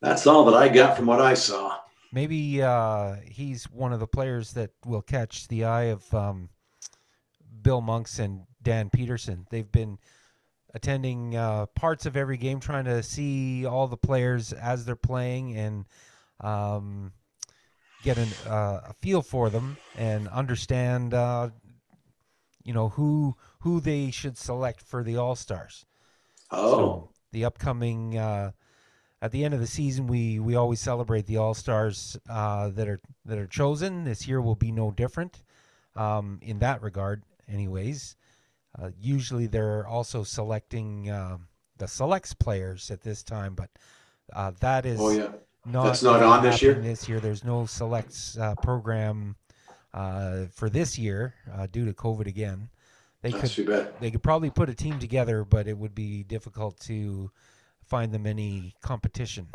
that's 0.00 0.26
all 0.26 0.44
that 0.46 0.54
I 0.54 0.68
got 0.68 0.96
from 0.96 1.06
what 1.06 1.20
I 1.20 1.34
saw. 1.34 1.78
Maybe 2.12 2.62
uh, 2.62 3.16
he's 3.26 3.64
one 3.64 3.92
of 3.92 4.00
the 4.00 4.06
players 4.06 4.52
that 4.52 4.70
will 4.86 5.02
catch 5.02 5.48
the 5.48 5.64
eye 5.64 5.84
of 5.84 6.14
um, 6.14 6.48
Bill 7.60 7.80
Monks 7.82 8.18
and 8.20 8.42
Dan 8.62 8.88
Peterson. 8.88 9.46
They've 9.50 9.70
been 9.70 9.98
attending 10.74 11.36
uh, 11.36 11.66
parts 11.66 12.04
of 12.04 12.16
every 12.16 12.36
game, 12.36 12.60
trying 12.60 12.84
to 12.84 13.02
see 13.02 13.64
all 13.64 13.86
the 13.86 13.96
players 13.96 14.52
as 14.52 14.84
they're 14.84 14.96
playing 14.96 15.56
and 15.56 15.84
um, 16.40 17.12
get 18.02 18.18
an, 18.18 18.28
uh, 18.46 18.80
a 18.88 18.94
feel 19.00 19.22
for 19.22 19.48
them 19.50 19.76
and 19.96 20.28
understand, 20.28 21.14
uh, 21.14 21.48
you 22.64 22.72
know, 22.72 22.90
who 22.90 23.36
who 23.60 23.80
they 23.80 24.10
should 24.10 24.36
select 24.36 24.82
for 24.82 25.02
the 25.02 25.16
All 25.16 25.36
Stars. 25.36 25.86
Oh, 26.50 26.76
So 26.76 27.10
the 27.32 27.44
upcoming 27.44 28.16
uh, 28.16 28.52
at 29.24 29.32
the 29.32 29.42
end 29.44 29.54
of 29.54 29.60
the 29.60 29.66
season, 29.66 30.06
we 30.06 30.38
we 30.38 30.54
always 30.54 30.80
celebrate 30.80 31.26
the 31.26 31.38
all 31.38 31.54
stars 31.54 32.16
uh, 32.28 32.68
that 32.68 32.88
are 32.88 33.00
that 33.24 33.38
are 33.38 33.46
chosen. 33.46 34.04
This 34.04 34.28
year 34.28 34.40
will 34.40 34.54
be 34.54 34.70
no 34.70 34.90
different 34.90 35.42
um, 35.96 36.38
in 36.42 36.58
that 36.58 36.82
regard. 36.82 37.22
Anyways, 37.48 38.16
uh, 38.80 38.90
usually 39.00 39.46
they're 39.46 39.86
also 39.86 40.22
selecting 40.22 41.10
um 41.10 41.48
the 41.78 41.88
selects 41.88 42.34
players 42.34 42.90
at 42.90 43.02
this 43.02 43.22
time, 43.22 43.54
but 43.54 43.70
uh, 44.32 44.52
that 44.60 44.86
is 44.86 45.00
oh 45.00 45.10
yeah. 45.10 45.28
not 45.66 45.84
That's 45.84 46.02
not 46.02 46.22
on 46.22 46.42
this 46.42 46.62
year? 46.62 46.74
This 46.74 47.08
year, 47.08 47.20
there's 47.20 47.44
no 47.44 47.66
selects 47.66 48.38
uh, 48.38 48.54
program 48.56 49.36
uh, 49.92 50.46
for 50.52 50.70
this 50.70 50.98
year 50.98 51.34
uh, 51.52 51.66
due 51.70 51.84
to 51.84 51.92
COVID 51.92 52.26
again. 52.26 52.68
They 53.22 53.32
could 53.32 53.42
That's 53.42 53.54
too 53.54 53.66
bad. 53.66 53.94
they 54.00 54.10
could 54.10 54.22
probably 54.22 54.50
put 54.50 54.68
a 54.68 54.74
team 54.74 54.98
together, 54.98 55.44
but 55.44 55.66
it 55.66 55.76
would 55.76 55.94
be 55.94 56.22
difficult 56.24 56.78
to 56.80 57.30
find 57.82 58.12
them 58.12 58.26
any 58.26 58.74
competition. 58.82 59.48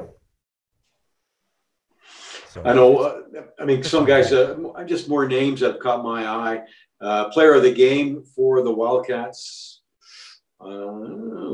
So 2.48 2.64
I 2.66 2.74
know. 2.74 2.98
Uh, 2.98 3.22
I 3.60 3.66
mean, 3.66 3.84
some 3.84 4.06
guys. 4.06 4.34
Uh, 4.34 4.58
just 4.88 5.08
more 5.08 5.28
names 5.28 5.62
have 5.62 5.80
caught 5.80 6.04
my 6.04 6.28
eye. 6.28 6.64
Uh, 7.02 7.30
player 7.30 7.54
of 7.54 7.64
the 7.64 7.74
game 7.74 8.24
for 8.24 8.62
the 8.62 8.72
Wildcats 8.72 9.82
uh, 10.60 10.66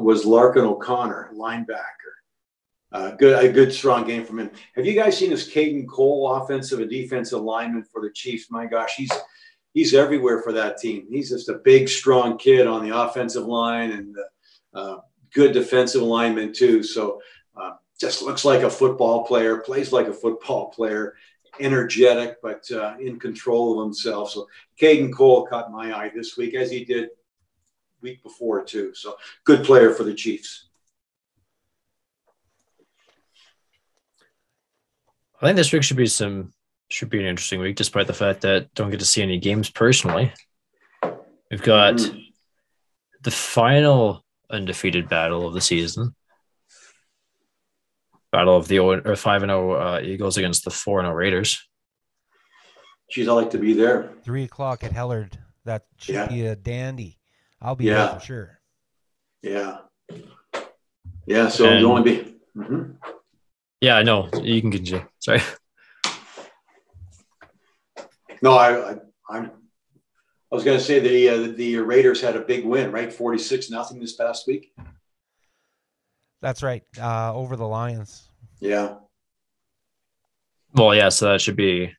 was 0.01 0.25
Larkin 0.25 0.65
O'Connor, 0.65 1.31
linebacker. 1.35 1.85
Uh, 2.91 3.11
good, 3.11 3.43
a 3.43 3.51
good, 3.51 3.73
strong 3.73 4.07
game 4.07 4.23
from 4.23 4.39
him. 4.39 4.49
Have 4.75 4.85
you 4.85 4.93
guys 4.93 5.17
seen 5.17 5.29
this 5.29 5.51
Caden 5.51 5.87
Cole, 5.87 6.33
offensive 6.33 6.79
and 6.79 6.89
defensive 6.89 7.41
lineman 7.41 7.83
for 7.83 8.01
the 8.01 8.09
Chiefs? 8.11 8.49
My 8.49 8.65
gosh, 8.65 8.95
he's 8.95 9.11
he's 9.73 9.93
everywhere 9.93 10.41
for 10.41 10.53
that 10.53 10.77
team. 10.77 11.05
He's 11.09 11.29
just 11.29 11.49
a 11.49 11.59
big, 11.63 11.89
strong 11.89 12.37
kid 12.37 12.65
on 12.65 12.87
the 12.87 12.97
offensive 12.97 13.45
line 13.45 13.91
and 13.91 14.15
uh, 14.73 14.97
good 15.33 15.51
defensive 15.51 16.01
lineman 16.01 16.53
too. 16.53 16.81
So 16.81 17.21
uh, 17.55 17.73
just 17.99 18.21
looks 18.21 18.45
like 18.45 18.61
a 18.61 18.69
football 18.69 19.25
player, 19.25 19.57
plays 19.57 19.91
like 19.91 20.07
a 20.07 20.13
football 20.13 20.69
player, 20.69 21.15
energetic 21.59 22.37
but 22.41 22.69
uh, 22.71 22.95
in 22.99 23.19
control 23.19 23.79
of 23.79 23.85
himself. 23.85 24.31
So 24.31 24.47
Caden 24.79 25.13
Cole 25.13 25.45
caught 25.47 25.71
my 25.71 25.93
eye 25.95 26.11
this 26.13 26.37
week, 26.37 26.53
as 26.55 26.69
he 26.71 26.85
did 26.85 27.09
week 28.01 28.21
before 28.23 28.63
too. 28.63 28.93
So 28.93 29.15
good 29.43 29.63
player 29.65 29.91
for 29.91 30.03
the 30.03 30.13
Chiefs. 30.13 30.67
I 35.41 35.47
think 35.47 35.57
this 35.57 35.71
week 35.73 35.83
should 35.83 35.97
be 35.97 36.07
some 36.07 36.53
should 36.89 37.09
be 37.09 37.19
an 37.19 37.25
interesting 37.25 37.59
week, 37.59 37.75
despite 37.75 38.07
the 38.07 38.13
fact 38.13 38.41
that 38.41 38.73
don't 38.75 38.91
get 38.91 38.99
to 38.99 39.05
see 39.05 39.21
any 39.23 39.39
games 39.39 39.69
personally. 39.69 40.31
We've 41.49 41.61
got 41.63 41.95
Mm. 41.95 42.31
the 43.21 43.31
final 43.31 44.23
undefeated 44.51 45.09
battle 45.09 45.47
of 45.47 45.53
the 45.53 45.61
season. 45.61 46.15
Battle 48.35 48.57
of 48.57 48.67
the 48.67 48.79
O- 48.79 48.99
or 48.99 49.15
five 49.15 49.43
and 49.43 49.49
zero 49.49 49.71
uh, 49.71 50.01
Eagles 50.03 50.35
against 50.35 50.65
the 50.65 50.69
four 50.69 50.99
and 50.99 51.05
zero 51.05 51.15
Raiders. 51.15 51.65
Geez, 53.09 53.29
I 53.29 53.31
like 53.31 53.51
to 53.51 53.57
be 53.57 53.71
there. 53.71 54.11
three 54.25 54.43
o'clock 54.43 54.83
at 54.83 54.91
Hellard. 54.91 55.37
That 55.63 55.83
should 55.97 56.15
Yeah. 56.15 56.27
be 56.27 56.45
a 56.45 56.53
dandy. 56.55 57.17
I'll 57.61 57.75
be 57.77 57.85
Yeah. 57.85 57.93
there 58.07 58.19
for 58.19 58.25
sure. 58.25 58.59
Yeah. 59.41 59.77
Yeah. 61.25 61.47
So 61.47 61.65
And- 61.65 61.77
it'll 61.77 61.91
only 61.93 62.03
be. 62.11 62.35
Mhm. 62.57 62.97
Yeah, 63.79 63.95
I 63.95 64.03
know. 64.03 64.27
You 64.43 64.59
can 64.59 64.71
continue. 64.71 65.05
Sorry. 65.19 65.39
No, 68.41 68.51
I, 68.57 68.91
I, 68.91 68.95
I'm. 69.29 69.45
I 70.51 70.55
was 70.55 70.63
going 70.65 70.77
to 70.77 70.83
say 70.83 70.99
the 70.99 71.29
uh, 71.29 71.55
the 71.55 71.77
Raiders 71.77 72.19
had 72.21 72.35
a 72.35 72.41
big 72.41 72.65
win, 72.65 72.91
right? 72.91 73.11
Forty 73.13 73.37
six 73.37 73.69
nothing 73.69 73.99
this 74.01 74.15
past 74.15 74.45
week. 74.45 74.73
That's 76.45 76.61
right. 76.61 76.83
Uh, 77.01 77.33
over 77.33 77.55
the 77.55 77.65
Lions. 77.65 78.29
Yeah. 78.59 78.97
Well, 80.75 80.93
yeah. 80.93 81.09
So 81.09 81.31
that 81.31 81.41
should 81.41 81.55
be 81.55 81.91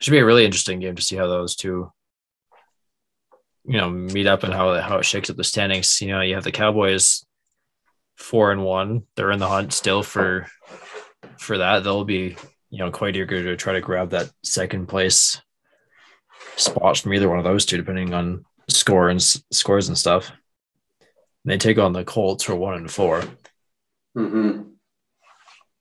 should 0.00 0.10
be 0.12 0.20
a 0.20 0.24
really 0.24 0.46
interesting 0.46 0.80
game 0.80 0.96
to 0.96 1.02
see 1.02 1.16
how 1.16 1.26
those 1.26 1.54
two, 1.54 1.92
you 3.66 3.76
know, 3.76 3.90
meet 3.90 4.26
up 4.26 4.42
and 4.42 4.54
how 4.54 4.80
how 4.80 4.96
it 4.96 5.04
shakes 5.04 5.28
up 5.28 5.36
the 5.36 5.44
standings. 5.44 6.00
You 6.00 6.12
know, 6.12 6.22
you 6.22 6.34
have 6.34 6.44
the 6.44 6.50
Cowboys 6.50 7.26
four 8.16 8.52
and 8.52 8.64
one. 8.64 9.02
They're 9.16 9.32
in 9.32 9.38
the 9.38 9.48
hunt 9.48 9.74
still 9.74 10.02
for 10.02 10.46
for 11.36 11.58
that. 11.58 11.84
They'll 11.84 12.06
be 12.06 12.38
you 12.70 12.78
know 12.78 12.90
quite 12.90 13.16
eager 13.16 13.42
to 13.42 13.54
try 13.54 13.74
to 13.74 13.82
grab 13.82 14.08
that 14.12 14.30
second 14.42 14.86
place 14.86 15.42
spot 16.56 16.96
from 16.96 17.12
either 17.12 17.28
one 17.28 17.36
of 17.36 17.44
those 17.44 17.66
two, 17.66 17.76
depending 17.76 18.14
on 18.14 18.46
score 18.70 19.10
and 19.10 19.22
scores 19.22 19.88
and 19.88 19.98
stuff. 19.98 20.32
They 21.44 21.58
take 21.58 21.78
on 21.78 21.92
the 21.92 22.04
Colts 22.04 22.44
for 22.44 22.54
one 22.54 22.74
and 22.74 22.90
four. 22.90 23.24
hmm 24.14 24.62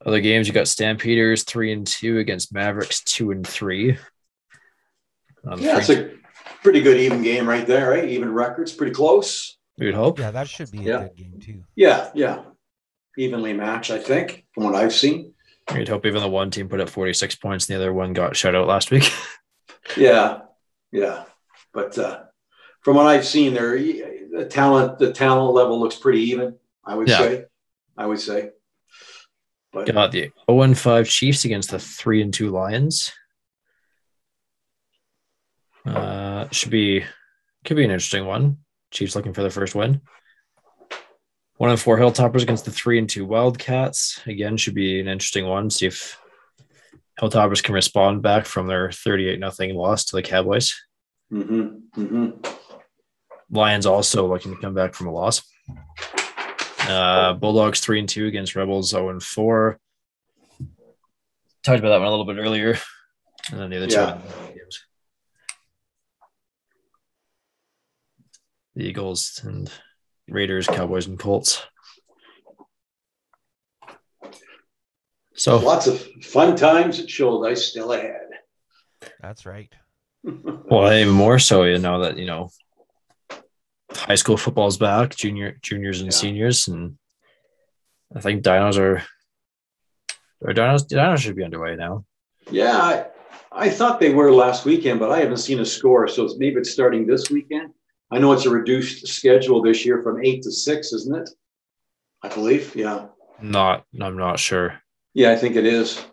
Other 0.05 0.19
games, 0.21 0.47
you 0.47 0.53
got 0.53 0.67
Stampeders 0.67 1.43
three 1.43 1.71
and 1.71 1.85
two 1.85 2.17
against 2.19 2.53
Mavericks 2.53 3.03
two 3.03 3.31
and 3.31 3.45
three. 3.45 3.97
Um, 5.47 5.59
Yeah, 5.59 5.77
it's 5.77 5.89
a 5.89 6.11
pretty 6.63 6.81
good 6.81 6.97
even 6.99 7.21
game 7.21 7.47
right 7.47 7.65
there, 7.65 7.91
right? 7.91 8.07
Even 8.09 8.31
records, 8.33 8.71
pretty 8.73 8.93
close. 8.93 9.57
we 9.77 9.85
would 9.87 9.95
hope. 9.95 10.19
Yeah, 10.19 10.31
that 10.31 10.47
should 10.49 10.71
be 10.71 10.79
a 10.79 10.81
Yeah. 10.81 10.99
good 11.03 11.15
game 11.15 11.39
too. 11.39 11.63
Yeah, 11.75 12.09
yeah. 12.15 12.43
Evenly 13.17 13.53
matched, 13.53 13.91
I 13.91 13.99
think, 13.99 14.45
from 14.53 14.63
what 14.63 14.75
I've 14.75 14.93
seen. 14.93 15.33
We'd 15.73 15.87
hope 15.87 16.05
even 16.05 16.21
the 16.21 16.29
one 16.29 16.49
team 16.51 16.67
put 16.69 16.79
up 16.81 16.89
46 16.89 17.35
points 17.35 17.69
and 17.69 17.75
the 17.75 17.81
other 17.83 17.93
one 17.93 18.13
got 18.13 18.35
shut 18.35 18.55
out 18.55 18.67
last 18.67 18.89
week. 18.91 19.11
Yeah, 19.97 20.41
yeah. 20.91 21.23
But 21.73 21.97
uh, 21.97 22.23
from 22.81 22.95
what 22.97 23.07
I've 23.07 23.25
seen, 23.25 23.53
there 23.53 23.75
the 24.31 24.45
talent 24.45 24.97
the 24.97 25.11
talent 25.13 25.53
level 25.53 25.79
looks 25.79 25.95
pretty 25.95 26.21
even. 26.31 26.55
I 26.83 26.95
would 26.95 27.07
Yeah. 27.07 27.17
say. 27.19 27.45
I 27.97 28.05
would 28.05 28.19
say. 28.19 28.51
But 29.73 29.91
got 29.91 30.11
the 30.11 30.31
0 30.49 30.61
and 30.63 30.77
5 30.77 31.07
Chiefs 31.07 31.45
against 31.45 31.69
the 31.71 31.79
3 31.79 32.21
and 32.21 32.33
2 32.33 32.49
Lions. 32.49 33.11
Uh, 35.85 36.47
should 36.51 36.71
be 36.71 37.03
could 37.65 37.77
be 37.77 37.83
an 37.85 37.91
interesting 37.91 38.25
one. 38.25 38.57
Chiefs 38.91 39.15
looking 39.15 39.33
for 39.33 39.41
their 39.41 39.49
first 39.51 39.75
win. 39.75 40.01
One 41.57 41.69
and 41.69 41.79
four 41.79 41.97
Hilltoppers 41.97 42.41
against 42.41 42.65
the 42.65 42.71
three 42.71 42.97
and 42.97 43.07
two 43.07 43.23
Wildcats. 43.25 44.19
Again, 44.25 44.57
should 44.57 44.73
be 44.73 44.99
an 44.99 45.07
interesting 45.07 45.45
one. 45.47 45.69
See 45.69 45.85
if 45.85 46.19
Hilltoppers 47.21 47.61
can 47.63 47.75
respond 47.75 48.23
back 48.23 48.45
from 48.47 48.65
their 48.67 48.91
38 48.91 49.39
nothing 49.39 49.75
loss 49.75 50.05
to 50.05 50.15
the 50.15 50.23
Cowboys. 50.23 50.75
Mm-hmm. 51.31 52.03
hmm 52.03 52.29
Lions 53.51 53.85
also 53.85 54.27
looking 54.27 54.55
to 54.55 54.61
come 54.61 54.73
back 54.73 54.93
from 54.93 55.07
a 55.07 55.11
loss. 55.11 55.43
Uh, 56.87 57.33
Bulldogs 57.33 57.79
three 57.79 57.99
and 57.99 58.07
two 58.09 58.25
against 58.27 58.55
Rebels 58.55 58.89
zero 58.89 59.09
and 59.09 59.21
four. 59.21 59.77
Talked 61.63 61.79
about 61.79 61.89
that 61.89 61.99
one 61.99 62.07
a 62.07 62.09
little 62.09 62.25
bit 62.25 62.37
earlier, 62.37 62.77
and 63.51 63.59
then 63.59 63.69
the 63.69 63.77
other 63.77 63.85
Yeah. 63.87 64.13
two 64.15 64.53
games. 64.53 64.85
The 68.75 68.83
Eagles 68.85 69.41
and 69.43 69.71
Raiders, 70.27 70.65
Cowboys, 70.65 71.07
and 71.07 71.19
Colts. 71.19 71.61
So 75.35 75.57
lots 75.57 75.87
of 75.87 76.01
fun 76.23 76.55
times 76.55 76.99
at 76.99 77.07
Shouldice 77.07 77.57
still 77.57 77.91
ahead. 77.93 78.29
That's 79.21 79.45
right. 79.45 79.71
Well, 80.23 80.91
even 80.93 81.13
more 81.13 81.39
so, 81.39 81.63
you 81.63 81.79
know 81.79 82.01
that 82.01 82.17
you 82.17 82.25
know 82.25 82.49
high 83.95 84.15
school 84.15 84.37
football's 84.37 84.77
back, 84.77 85.15
junior 85.15 85.57
juniors 85.61 85.99
and 86.01 86.07
Yeah. 86.11 86.17
seniors, 86.17 86.67
and 86.67 86.97
I 88.15 88.19
think 88.21 88.43
Dinos 88.43 88.77
are 88.77 89.03
or 90.41 90.53
Dinos 90.53 90.87
Dinos 90.87 91.19
should 91.19 91.35
be 91.35 91.43
underway 91.43 91.75
now. 91.75 92.05
Yeah, 92.49 92.75
I, 92.77 93.05
I 93.51 93.69
thought 93.69 93.99
they 93.99 94.13
were 94.13 94.31
last 94.33 94.65
weekend, 94.65 94.99
but 94.99 95.11
I 95.11 95.19
haven't 95.19 95.37
seen 95.37 95.59
a 95.59 95.65
score. 95.65 96.07
So 96.07 96.23
it's, 96.25 96.37
maybe 96.37 96.55
it's 96.57 96.71
starting 96.71 97.05
this 97.05 97.29
weekend. 97.29 97.71
I 98.11 98.19
know 98.19 98.31
it's 98.33 98.45
a 98.45 98.49
reduced 98.49 99.07
schedule 99.07 99.61
this 99.61 99.85
year 99.85 100.01
from 100.03 100.23
eight 100.25 100.41
to 100.43 100.51
six, 100.51 100.91
isn't 100.93 101.15
it? 101.15 101.29
I 102.23 102.29
believe. 102.29 102.75
Yeah. 102.75 103.07
Not, 103.41 103.85
I'm 103.99 104.17
not 104.17 104.37
sure. 104.39 104.79
Yeah, 105.13 105.31
I 105.31 105.35
think 105.35 105.55
it 105.55 105.65
is. 105.65 106.03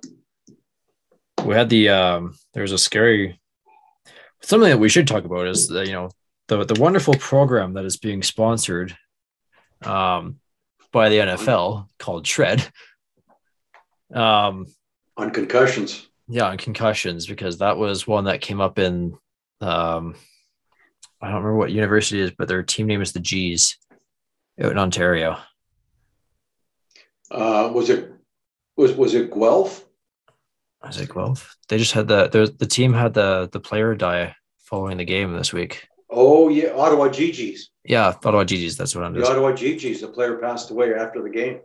We 1.44 1.54
had 1.54 1.68
the 1.70 1.88
um, 1.90 2.34
there 2.52 2.62
was 2.62 2.72
a 2.72 2.78
scary 2.78 3.40
something 4.42 4.68
that 4.70 4.78
we 4.78 4.88
should 4.88 5.06
talk 5.06 5.24
about 5.24 5.46
is 5.48 5.68
the 5.68 5.86
you 5.86 5.92
know 5.92 6.10
the 6.48 6.64
the 6.64 6.80
wonderful 6.80 7.14
program 7.14 7.74
that 7.74 7.84
is 7.84 7.96
being 7.96 8.22
sponsored 8.22 8.96
um 9.82 10.40
by 10.92 11.08
the 11.08 11.18
NFL 11.18 11.86
called 11.98 12.26
Shred. 12.26 12.66
Um, 14.12 14.66
On 15.18 15.30
concussions. 15.30 16.08
yeah, 16.28 16.46
on 16.48 16.56
concussions 16.56 17.26
because 17.26 17.58
that 17.58 17.76
was 17.76 18.06
one 18.06 18.24
that 18.24 18.40
came 18.40 18.60
up 18.60 18.78
in 18.78 19.16
um 19.60 20.14
I 21.20 21.26
don't 21.26 21.36
remember 21.42 21.56
what 21.56 21.72
university 21.72 22.20
it 22.20 22.24
is, 22.24 22.30
but 22.38 22.48
their 22.48 22.62
team 22.62 22.86
name 22.86 23.02
is 23.02 23.12
the 23.12 23.20
G's 23.20 23.76
out 24.60 24.72
in 24.72 24.78
Ontario. 24.78 25.36
Uh, 27.30 27.70
was 27.74 27.90
it 27.90 28.10
was 28.76 28.92
was 28.94 29.14
it 29.14 29.30
Guelph? 29.30 29.84
I 30.80 30.86
was 30.86 31.00
like, 31.00 31.14
well, 31.16 31.36
they 31.68 31.76
just 31.76 31.92
had 31.92 32.08
the 32.08 32.28
the, 32.28 32.54
the 32.58 32.66
team 32.66 32.92
had 32.94 33.12
the 33.14 33.48
the 33.52 33.60
player 33.60 33.94
die 33.94 34.34
following 34.60 34.96
the 34.96 35.04
game 35.04 35.32
this 35.36 35.52
week. 35.52 35.86
Oh 36.10 36.48
yeah, 36.48 36.70
Ottawa 36.70 37.08
Gee-Gees. 37.08 37.70
Yeah, 37.84 38.08
Ottawa 38.08 38.44
Gee-Gees, 38.44 38.76
that's 38.76 38.94
what 38.94 39.04
I'm 39.04 39.12
The. 39.14 39.26
Ottawa 39.26 39.52
Gee-Gees. 39.52 40.00
The 40.00 40.08
player 40.08 40.36
passed 40.36 40.70
away 40.70 40.94
after 40.94 41.22
the 41.22 41.30
game. 41.30 41.60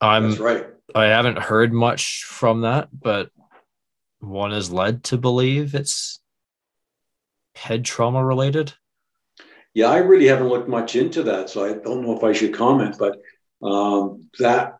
I'm 0.00 0.28
That's 0.30 0.40
right. 0.40 0.66
I 0.94 1.04
haven't 1.06 1.38
heard 1.38 1.72
much 1.72 2.24
from 2.26 2.62
that, 2.62 2.88
but 2.92 3.30
one 4.20 4.52
is 4.52 4.72
led 4.72 5.04
to 5.04 5.18
believe 5.18 5.74
it's 5.74 6.20
head 7.54 7.84
trauma 7.84 8.24
related. 8.24 8.72
Yeah, 9.74 9.86
I 9.88 9.98
really 9.98 10.26
haven't 10.26 10.48
looked 10.48 10.68
much 10.68 10.96
into 10.96 11.22
that, 11.24 11.48
so 11.50 11.64
I 11.64 11.74
don't 11.74 12.02
know 12.02 12.16
if 12.16 12.24
I 12.24 12.32
should 12.32 12.54
comment, 12.54 12.96
but 12.98 13.18
um, 13.62 14.28
that 14.40 14.78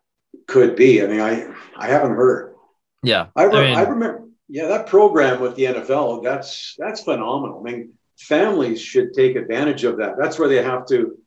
could 0.49 0.75
be. 0.75 1.03
I 1.03 1.07
mean, 1.07 1.21
I 1.21 1.53
I 1.77 1.87
haven't 1.87 2.17
heard. 2.17 2.55
Yeah. 3.03 3.27
I, 3.37 3.45
re- 3.45 3.57
I 3.57 3.63
mean- 3.63 3.79
I 3.79 3.83
remember, 3.83 4.29
yeah, 4.49 4.67
that 4.67 4.87
program 4.89 5.41
with 5.41 5.55
the 5.55 5.65
NFL. 5.65 6.25
That's 6.25 6.75
that's 6.79 7.03
phenomenal. 7.05 7.61
I 7.65 7.71
mean, 7.71 7.93
families 8.21 8.81
should 8.81 9.13
take 9.15 9.37
advantage 9.37 9.85
of 9.85 9.97
that. 9.99 10.17
That's 10.19 10.39
where 10.39 10.49
they 10.49 10.63
have 10.63 10.87
to 10.87 11.19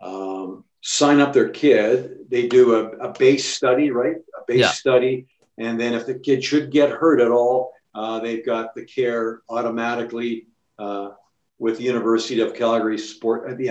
um, 0.00 0.64
sign 0.80 1.20
up 1.20 1.32
their 1.32 1.50
kid. 1.50 2.28
They 2.28 2.48
do 2.48 2.74
a, 2.74 3.08
a 3.08 3.12
base 3.12 3.44
study, 3.54 3.90
right? 3.90 4.16
A 4.16 4.44
base 4.46 4.60
Yeah. 4.60 4.70
study, 4.70 5.26
and 5.58 5.78
then 5.78 5.94
if 5.94 6.06
the 6.06 6.18
kid 6.18 6.42
should 6.42 6.70
get 6.70 6.90
hurt 6.90 7.20
at 7.20 7.30
all, 7.30 7.72
uh, 7.94 8.18
they've 8.20 8.44
got 8.44 8.74
the 8.74 8.84
care 8.84 9.42
automatically 9.48 10.46
uh, 10.78 11.10
with 11.58 11.78
the 11.78 11.84
University 11.84 12.40
of 12.40 12.54
Calgary 12.54 12.98
Sport, 12.98 13.50
uh, 13.50 13.54
the 13.54 13.70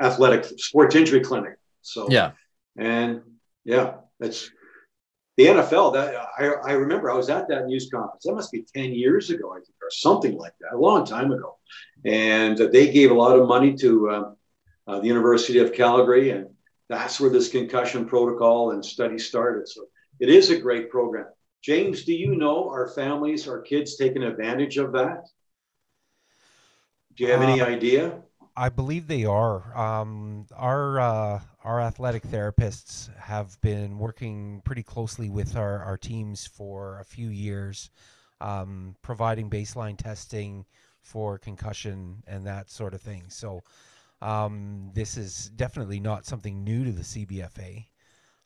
athletic 0.00 0.44
sports 0.58 0.94
injury 0.94 1.20
clinic. 1.20 1.56
So 1.82 2.10
Yeah. 2.10 2.32
and 2.76 3.22
yeah, 3.64 3.94
that's 4.20 4.50
the 5.36 5.46
NFL. 5.46 5.94
That 5.94 6.14
I, 6.38 6.70
I 6.70 6.72
remember 6.72 7.10
I 7.10 7.14
was 7.16 7.30
at 7.30 7.48
that 7.48 7.66
news 7.66 7.88
conference. 7.92 8.24
That 8.24 8.34
must 8.34 8.52
be 8.52 8.64
10 8.74 8.92
years 8.92 9.30
ago, 9.30 9.52
I 9.52 9.56
think, 9.56 9.76
or 9.82 9.90
something 9.90 10.36
like 10.36 10.52
that, 10.60 10.74
a 10.74 10.78
long 10.78 11.04
time 11.04 11.32
ago. 11.32 11.58
And 12.04 12.56
they 12.58 12.92
gave 12.92 13.10
a 13.10 13.14
lot 13.14 13.38
of 13.38 13.48
money 13.48 13.74
to 13.76 14.10
uh, 14.10 14.32
uh, 14.86 15.00
the 15.00 15.06
University 15.06 15.58
of 15.58 15.72
Calgary, 15.72 16.30
and 16.30 16.48
that's 16.88 17.18
where 17.20 17.30
this 17.30 17.48
concussion 17.48 18.06
protocol 18.06 18.72
and 18.72 18.84
study 18.84 19.18
started. 19.18 19.68
So 19.68 19.86
it 20.20 20.28
is 20.28 20.50
a 20.50 20.58
great 20.58 20.90
program. 20.90 21.26
James, 21.62 22.04
do 22.04 22.12
you 22.14 22.36
know 22.36 22.68
our 22.68 22.88
families, 22.88 23.48
our 23.48 23.62
kids 23.62 23.96
taking 23.96 24.22
advantage 24.22 24.76
of 24.76 24.92
that? 24.92 25.24
Do 27.16 27.24
you 27.24 27.30
have 27.30 27.42
any 27.42 27.60
Uh, 27.60 27.66
idea? 27.66 28.23
I 28.56 28.68
believe 28.68 29.06
they 29.08 29.24
are. 29.24 29.76
Um, 29.76 30.46
our 30.54 31.00
uh, 31.00 31.40
our 31.64 31.80
athletic 31.80 32.22
therapists 32.22 33.14
have 33.16 33.60
been 33.60 33.98
working 33.98 34.62
pretty 34.64 34.82
closely 34.82 35.28
with 35.28 35.56
our, 35.56 35.82
our 35.82 35.96
teams 35.96 36.46
for 36.46 36.98
a 37.00 37.04
few 37.04 37.28
years, 37.30 37.90
um, 38.40 38.94
providing 39.02 39.50
baseline 39.50 39.96
testing 39.96 40.64
for 41.00 41.38
concussion 41.38 42.22
and 42.26 42.46
that 42.46 42.70
sort 42.70 42.94
of 42.94 43.00
thing. 43.00 43.24
So 43.28 43.62
um, 44.22 44.90
this 44.94 45.16
is 45.16 45.50
definitely 45.56 46.00
not 46.00 46.24
something 46.24 46.62
new 46.62 46.84
to 46.84 46.92
the 46.92 47.02
CBFA. 47.02 47.86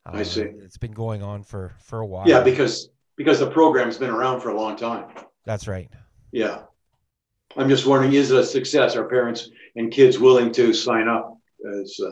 I 0.07 0.23
see. 0.23 0.43
Um, 0.43 0.61
It's 0.63 0.79
been 0.79 0.93
going 0.93 1.23
on 1.23 1.43
for 1.43 1.75
for 1.81 2.01
a 2.01 2.07
while. 2.07 2.27
Yeah, 2.27 2.43
because 2.43 2.89
because 3.17 3.41
the 3.41 3.51
program's 3.51 3.99
been 3.99 4.11
around 4.11 4.41
for 4.41 4.49
a 4.49 4.57
long 4.57 4.77
time. 4.77 5.05
that's 5.45 5.69
right. 5.69 5.91
Yeah. 6.33 6.63
I'm 7.57 7.69
just 7.69 7.87
wondering, 7.87 8.13
is 8.13 8.31
it 8.31 8.39
a 8.39 8.45
success? 8.45 8.95
Are 8.97 9.05
parents 9.09 9.51
and 9.77 9.91
kids 9.91 10.19
willing 10.19 10.53
to 10.53 10.73
sign 10.73 11.09
up 11.09 11.37
as 11.81 11.99
uh, 12.05 12.11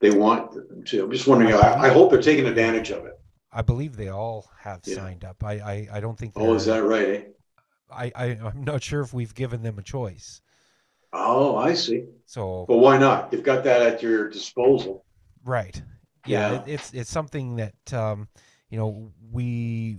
they 0.00 0.10
want 0.10 0.52
to? 0.88 1.04
I'm 1.04 1.10
just 1.12 1.26
wondering. 1.26 1.54
I, 1.54 1.84
I 1.84 1.88
hope 1.88 2.10
they're 2.10 2.20
taking 2.22 2.46
advantage 2.46 2.90
of 2.90 3.06
it. 3.06 3.18
I 3.52 3.62
believe 3.62 3.96
they 3.96 4.08
all 4.08 4.50
have 4.60 4.80
Yeah. 4.84 4.96
signed 4.96 5.24
up. 5.24 5.42
I, 5.44 5.52
I, 5.54 5.88
I 5.94 6.00
don't 6.00 6.18
think. 6.18 6.32
Oh, 6.36 6.54
is 6.54 6.66
that 6.66 6.82
right? 6.82 7.08
Eh? 7.08 7.22
I, 7.90 8.12
I 8.16 8.24
I'm 8.44 8.64
not 8.64 8.82
sure 8.82 9.00
if 9.00 9.14
we've 9.14 9.34
given 9.34 9.62
them 9.62 9.78
a 9.78 9.82
choice. 9.82 10.40
Oh, 11.12 11.56
I 11.56 11.72
see. 11.74 12.04
So 12.26 12.66
But 12.68 12.78
why 12.78 12.98
not? 12.98 13.32
You've 13.32 13.44
got 13.44 13.64
that 13.64 13.80
at 13.82 14.02
your 14.02 14.28
disposal. 14.28 15.04
right, 15.44 15.80
yeah, 16.26 16.50
Yeah. 16.52 16.62
It, 16.62 16.62
it's 16.66 16.92
it's 16.92 17.10
something 17.10 17.56
that 17.56 17.94
um, 17.94 18.28
you 18.68 18.76
know 18.78 19.12
we 19.30 19.96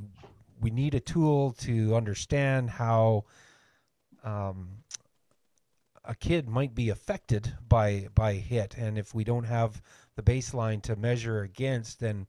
we 0.60 0.70
need 0.70 0.94
a 0.94 1.00
tool 1.00 1.54
to 1.60 1.96
understand 1.96 2.70
how 2.70 3.24
um, 4.28 4.84
a 6.04 6.16
kid 6.16 6.48
might 6.48 6.74
be 6.76 6.90
affected 6.90 7.58
by 7.68 8.08
by 8.14 8.34
hit, 8.34 8.78
and 8.78 8.98
if 8.98 9.14
we 9.14 9.24
don't 9.24 9.46
have 9.46 9.82
the 10.16 10.24
baseline 10.24 10.82
to 10.84 10.96
measure 10.96 11.42
against, 11.42 12.00
then 12.00 12.28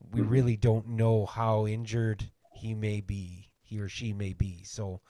we 0.00 0.20
Mhm. 0.20 0.30
really 0.30 0.56
don't 0.56 0.88
know 0.88 1.26
how 1.26 1.66
injured 1.66 2.30
he 2.52 2.74
may 2.74 3.00
be, 3.00 3.50
he 3.62 3.80
or 3.80 3.88
she 3.88 4.12
may 4.12 4.32
be. 4.32 4.64
So 4.64 5.00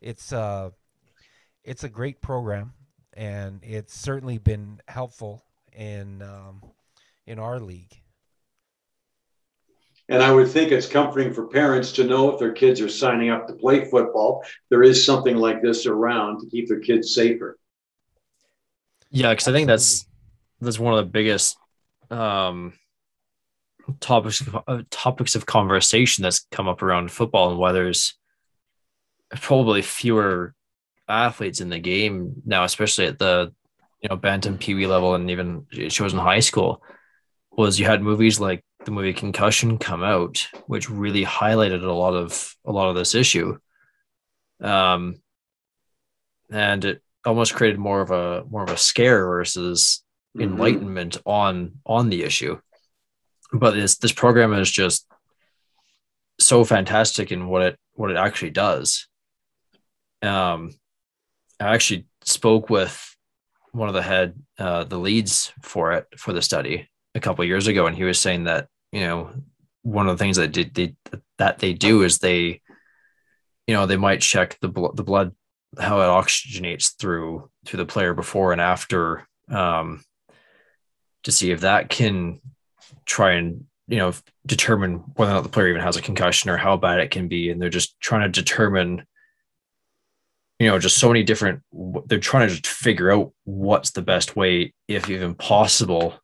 it's 0.00 0.32
uh 0.32 0.70
it's 1.64 1.84
a 1.84 1.88
great 1.88 2.20
program, 2.20 2.74
and 3.12 3.62
it's 3.64 3.94
certainly 3.94 4.38
been 4.38 4.80
helpful 4.88 5.44
in 5.72 6.22
um, 6.22 6.62
in 7.26 7.38
our 7.38 7.60
league. 7.60 8.01
And 10.12 10.22
I 10.22 10.30
would 10.30 10.48
think 10.48 10.72
it's 10.72 10.86
comforting 10.86 11.32
for 11.32 11.46
parents 11.46 11.90
to 11.92 12.04
know 12.04 12.30
if 12.30 12.38
their 12.38 12.52
kids 12.52 12.82
are 12.82 12.88
signing 12.90 13.30
up 13.30 13.46
to 13.46 13.54
play 13.54 13.86
football, 13.86 14.44
there 14.68 14.82
is 14.82 15.06
something 15.06 15.36
like 15.38 15.62
this 15.62 15.86
around 15.86 16.40
to 16.40 16.46
keep 16.50 16.68
their 16.68 16.80
kids 16.80 17.14
safer. 17.14 17.58
Yeah, 19.10 19.30
because 19.30 19.48
I 19.48 19.52
think 19.52 19.68
that's 19.68 20.06
that's 20.60 20.78
one 20.78 20.92
of 20.92 21.02
the 21.02 21.10
biggest 21.10 21.56
um, 22.10 22.74
topics 24.00 24.46
uh, 24.68 24.82
topics 24.90 25.34
of 25.34 25.46
conversation 25.46 26.20
that's 26.20 26.46
come 26.50 26.68
up 26.68 26.82
around 26.82 27.10
football 27.10 27.48
and 27.48 27.58
why 27.58 27.72
there's 27.72 28.12
probably 29.40 29.80
fewer 29.80 30.54
athletes 31.08 31.62
in 31.62 31.70
the 31.70 31.78
game 31.78 32.34
now, 32.44 32.64
especially 32.64 33.06
at 33.06 33.18
the 33.18 33.50
you 34.02 34.10
know 34.10 34.16
bantam 34.16 34.58
pee 34.58 34.74
wee 34.74 34.86
level 34.86 35.14
and 35.14 35.30
even 35.30 35.64
it 35.72 35.90
shows 35.90 36.12
in 36.12 36.18
high 36.18 36.40
school. 36.40 36.82
Was 37.56 37.78
you 37.78 37.84
had 37.86 38.02
movies 38.02 38.40
like 38.40 38.64
the 38.84 38.90
movie 38.90 39.12
Concussion 39.12 39.78
come 39.78 40.02
out, 40.02 40.48
which 40.66 40.88
really 40.90 41.24
highlighted 41.24 41.82
a 41.84 41.92
lot 41.92 42.14
of 42.14 42.54
a 42.64 42.72
lot 42.72 42.88
of 42.88 42.96
this 42.96 43.14
issue, 43.14 43.58
um, 44.60 45.16
and 46.50 46.84
it 46.84 47.02
almost 47.24 47.54
created 47.54 47.78
more 47.78 48.00
of 48.00 48.10
a 48.10 48.44
more 48.50 48.62
of 48.64 48.70
a 48.70 48.76
scare 48.76 49.26
versus 49.26 50.02
Mhm. 50.36 50.42
enlightenment 50.44 51.18
on 51.26 51.80
on 51.84 52.08
the 52.08 52.22
issue. 52.22 52.58
But 53.52 53.72
this 53.72 53.98
this 53.98 54.12
program 54.12 54.54
is 54.54 54.70
just 54.70 55.06
so 56.40 56.64
fantastic 56.64 57.30
in 57.30 57.48
what 57.48 57.62
it 57.62 57.78
what 57.92 58.10
it 58.10 58.16
actually 58.16 58.50
does. 58.50 59.06
Um 60.22 60.70
i 61.60 61.74
actually 61.74 62.06
spoke 62.24 62.70
with 62.70 63.14
one 63.72 63.88
of 63.88 63.94
the 63.94 64.02
head 64.02 64.34
uh 64.58 64.84
the 64.84 64.98
leads 64.98 65.52
for 65.62 65.92
it 65.92 66.06
for 66.16 66.32
the 66.32 66.42
study 66.42 66.88
a 67.14 67.20
couple 67.20 67.42
of 67.42 67.48
years 67.48 67.66
ago 67.66 67.86
and 67.86 67.96
he 67.96 68.04
was 68.04 68.18
saying 68.18 68.44
that 68.44 68.68
you 68.90 69.00
know 69.00 69.30
one 69.82 70.08
of 70.08 70.16
the 70.16 70.22
things 70.22 70.36
that 70.36 70.52
did 70.52 70.74
they, 70.74 70.94
that 71.38 71.58
they 71.58 71.72
do 71.72 72.02
is 72.02 72.18
they 72.18 72.60
you 73.66 73.74
know 73.74 73.86
they 73.86 73.96
might 73.96 74.20
check 74.20 74.58
the 74.60 74.68
bl- 74.68 74.92
the 74.94 75.04
blood 75.04 75.34
how 75.78 76.00
it 76.00 76.04
oxygenates 76.04 76.96
through 76.98 77.50
through 77.66 77.78
the 77.78 77.86
player 77.86 78.14
before 78.14 78.52
and 78.52 78.60
after 78.60 79.26
um 79.50 80.02
to 81.22 81.32
see 81.32 81.50
if 81.50 81.60
that 81.60 81.88
can 81.88 82.40
try 83.04 83.32
and 83.32 83.64
you 83.88 83.98
know 83.98 84.12
determine 84.46 84.96
whether 85.16 85.32
or 85.32 85.34
not 85.34 85.42
the 85.42 85.48
player 85.48 85.68
even 85.68 85.80
has 85.80 85.96
a 85.96 86.02
concussion 86.02 86.50
or 86.50 86.56
how 86.56 86.76
bad 86.76 87.00
it 87.00 87.10
can 87.10 87.28
be 87.28 87.50
and 87.50 87.60
they're 87.60 87.68
just 87.68 87.98
trying 88.00 88.22
to 88.22 88.40
determine 88.40 89.04
you 90.62 90.68
know, 90.68 90.78
just 90.78 90.98
so 90.98 91.08
many 91.08 91.24
different. 91.24 91.60
They're 92.06 92.20
trying 92.20 92.46
to 92.46 92.54
just 92.54 92.68
figure 92.68 93.10
out 93.10 93.32
what's 93.42 93.90
the 93.90 94.00
best 94.00 94.36
way, 94.36 94.74
if 94.86 95.10
even 95.10 95.34
possible, 95.34 96.14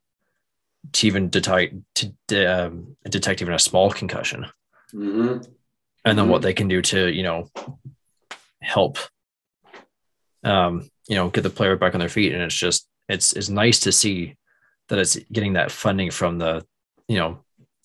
to 0.93 1.07
even 1.07 1.29
detect 1.29 1.75
to 2.29 2.47
um, 2.47 2.97
detect 3.09 3.43
even 3.43 3.55
a 3.55 3.59
small 3.59 3.91
concussion, 3.91 4.47
Mhm. 4.95 5.47
and 6.05 6.19
then 6.19 6.29
what 6.29 6.43
they 6.43 6.53
can 6.55 6.69
do 6.69 6.81
to 6.83 7.11
you 7.13 7.23
know 7.23 7.49
help, 8.63 8.99
um, 10.45 10.89
you 11.09 11.15
know, 11.17 11.29
get 11.31 11.43
the 11.43 11.51
player 11.51 11.77
back 11.77 11.95
on 11.95 12.01
their 12.01 12.09
feet. 12.09 12.33
And 12.33 12.43
it's 12.43 12.55
just 12.55 12.89
it's 13.09 13.33
it's 13.35 13.49
nice 13.49 13.81
to 13.81 13.93
see 13.93 14.37
that 14.89 14.99
it's 14.99 15.17
getting 15.33 15.55
that 15.55 15.71
funding 15.71 16.11
from 16.11 16.39
the 16.39 16.65
you 17.09 17.19
know 17.19 17.45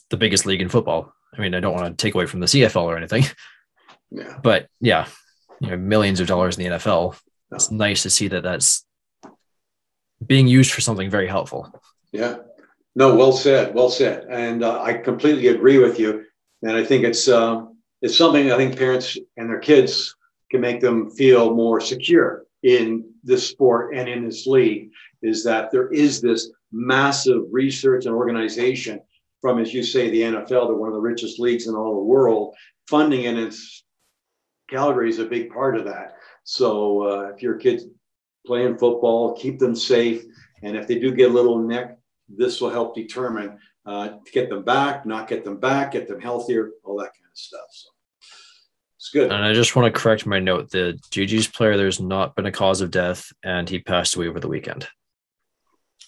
the 0.10 0.18
biggest 0.18 0.46
league 0.46 0.62
in 0.62 0.70
football. 0.70 1.14
I 1.36 1.42
mean, 1.42 1.56
I 1.56 1.60
don't 1.60 1.74
want 1.76 1.98
to 1.98 2.02
take 2.02 2.14
away 2.16 2.26
from 2.28 2.40
the 2.42 2.46
CFL 2.48 2.84
or 2.84 2.98
anything, 2.98 3.24
Yeah. 4.12 4.38
but 4.44 4.68
yeah, 4.80 5.08
you 5.60 5.70
know, 5.70 5.78
millions 5.78 6.20
of 6.20 6.28
dollars 6.28 6.58
in 6.58 6.64
the 6.64 6.78
NFL. 6.78 7.18
It's 7.52 7.72
nice 7.72 8.04
to 8.04 8.10
see 8.10 8.28
that 8.30 8.44
that's 8.44 8.86
being 10.26 10.48
used 10.48 10.72
for 10.72 10.82
something 10.82 11.10
very 11.10 11.28
helpful. 11.28 11.72
Yeah. 12.12 12.38
No, 12.96 13.16
well 13.16 13.32
said. 13.32 13.74
Well 13.74 13.90
said. 13.90 14.26
And 14.30 14.64
uh, 14.64 14.82
I 14.82 14.94
completely 14.94 15.48
agree 15.48 15.80
with 15.80 16.00
you. 16.00 16.26
And 16.62 16.78
I 16.78 16.84
think 16.84 17.04
it's 17.04 17.28
um, 17.28 17.78
it's 18.02 18.18
something 18.18 18.52
I 18.52 18.58
think 18.58 18.78
parents 18.78 19.18
and 19.38 19.50
their 19.50 19.60
kids 19.60 20.16
can 20.52 20.62
make 20.62 20.80
them 20.80 21.10
feel 21.10 21.56
more 21.56 21.82
secure 21.82 22.46
in 22.62 23.06
this 23.24 23.48
sport 23.48 23.96
and 23.96 24.08
in 24.08 24.26
this 24.26 24.46
league. 24.46 24.92
Is 25.22 25.44
that 25.46 25.72
there 25.72 25.90
is 25.90 26.22
this 26.22 26.52
massive 26.72 27.44
research 27.52 28.06
and 28.06 28.16
organization 28.16 29.02
from, 29.42 29.60
as 29.60 29.74
you 29.74 29.84
say, 29.84 30.10
the 30.10 30.22
NFL, 30.22 30.68
they're 30.68 30.76
one 30.76 30.90
of 30.90 30.96
the 30.96 31.02
richest 31.02 31.40
leagues 31.40 31.68
in 31.68 31.76
all 31.76 31.96
the 31.96 32.04
world, 32.04 32.56
funding 32.88 33.26
and 33.28 33.38
it's 33.38 33.84
Calgary 34.70 35.10
is 35.10 35.20
a 35.20 35.26
big 35.26 35.52
part 35.52 35.78
of 35.78 35.86
that. 35.86 36.16
So 36.44 37.04
uh, 37.08 37.30
if 37.34 37.42
your 37.42 37.56
kids 37.56 37.86
playing 38.46 38.78
football, 38.78 39.34
keep 39.36 39.60
them 39.60 39.76
safe. 39.76 40.24
And 40.64 40.76
if 40.76 40.88
they 40.88 41.00
do 41.00 41.14
get 41.14 41.30
a 41.30 41.34
little 41.34 41.60
neck, 41.60 41.98
this 42.38 42.62
will 42.62 42.70
help 42.70 42.96
determine 42.96 43.58
uh, 43.86 44.10
to 44.26 44.32
get 44.32 44.50
them 44.50 44.64
back, 44.64 45.06
not 45.06 45.28
get 45.28 45.44
them 45.44 45.58
back, 45.60 45.92
get 45.92 46.08
them 46.08 46.20
healthier, 46.22 46.72
all 46.84 46.98
that 46.98 47.06
kind 47.14 47.26
of 47.32 47.38
stuff. 47.38 47.66
So 47.72 47.90
it's 48.98 49.10
good. 49.10 49.32
And 49.32 49.44
I 49.44 49.54
just 49.54 49.76
want 49.76 49.94
to 49.94 50.00
correct 50.00 50.26
my 50.26 50.40
note. 50.40 50.70
The 50.72 50.98
Gee-Gees 51.12 51.48
player, 51.48 51.76
there's 51.78 52.00
not 52.00 52.36
been 52.36 52.46
a 52.46 52.52
cause 52.52 52.82
of 52.82 52.92
death, 52.92 53.32
and 53.44 53.70
he 53.70 53.80
passed 53.80 54.16
away 54.16 54.28
over 54.28 54.40
the 54.40 54.48
weekend. 54.48 54.88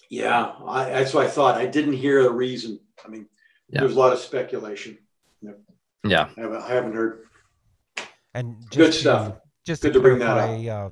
Yeah, 0.10 0.54
I, 0.66 0.86
that's 0.90 1.14
what 1.14 1.26
I 1.26 1.30
thought. 1.30 1.58
I 1.58 1.66
didn't 1.66 1.94
hear 1.94 2.26
a 2.28 2.32
reason. 2.32 2.80
I 3.04 3.10
mean, 3.10 3.28
Yeah. 3.70 3.82
there's 3.82 3.96
a 3.96 4.00
lot 4.00 4.14
of 4.14 4.20
speculation. 4.20 4.98
Yeah. 6.08 6.30
I 6.38 6.42
haven't, 6.42 6.62
I 6.62 6.68
haven't 6.70 6.94
heard. 6.94 7.24
And 8.36 8.58
just 8.70 8.78
Good 8.78 8.86
to- 8.94 9.00
stuff. 9.00 9.34
just 9.66 9.82
Good 9.82 9.94
to, 9.94 10.00
to 10.00 10.02
bring 10.02 10.20
that 10.20 10.34
clarify, 10.34 10.68
uh, 10.70 10.90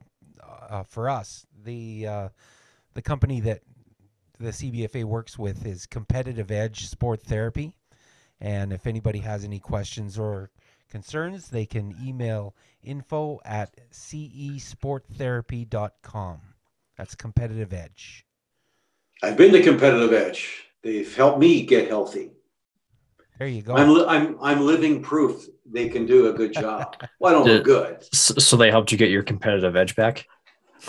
uh, 0.76 0.84
for 0.84 1.10
us, 1.10 1.46
the 1.64 2.08
uh, 2.08 2.30
the 2.96 3.02
company 3.02 3.40
that 3.42 3.62
the 4.40 4.50
CBFA 4.50 5.04
works 5.04 5.38
with 5.38 5.66
is 5.66 5.86
Competitive 5.86 6.50
Edge 6.52 6.88
Sport 6.88 7.22
Therapy, 7.22 7.74
and 8.42 8.74
if 8.74 8.88
anybody 8.88 9.20
has 9.20 9.44
any 9.44 9.60
questions 9.60 10.18
or 10.18 10.50
concerns, 10.90 11.50
they 11.50 11.66
can 11.66 11.96
email 12.04 12.56
info 12.84 13.40
at 13.46 13.72
cesporttherapy.com. 13.92 16.42
That's 16.98 17.16
Competitive 17.16 17.74
Edge. 17.74 18.26
I've 19.22 19.38
been 19.38 19.52
to 19.54 19.62
Competitive 19.64 20.14
Edge. 20.14 20.64
They've 20.82 21.16
helped 21.16 21.40
me 21.40 21.66
get 21.66 21.88
healthy. 21.88 22.32
There 23.40 23.48
you 23.48 23.62
go. 23.62 23.76
I'm, 23.76 23.94
li- 23.94 24.06
I'm, 24.08 24.38
I'm 24.42 24.62
living 24.62 25.02
proof 25.02 25.48
they 25.66 25.90
can 25.90 26.06
do 26.06 26.28
a 26.28 26.34
good 26.34 26.54
job. 26.54 26.96
Well, 27.20 27.32
I 27.32 27.38
don't 27.38 27.48
Did- 27.48 27.56
look 27.56 27.66
good. 28.00 28.04
So, 28.14 28.36
so 28.36 28.58
they 28.58 28.70
helped 28.70 28.92
you 28.92 28.98
get 28.98 29.10
your 29.10 29.24
competitive 29.24 29.76
edge 29.76 29.96
back. 29.96 30.28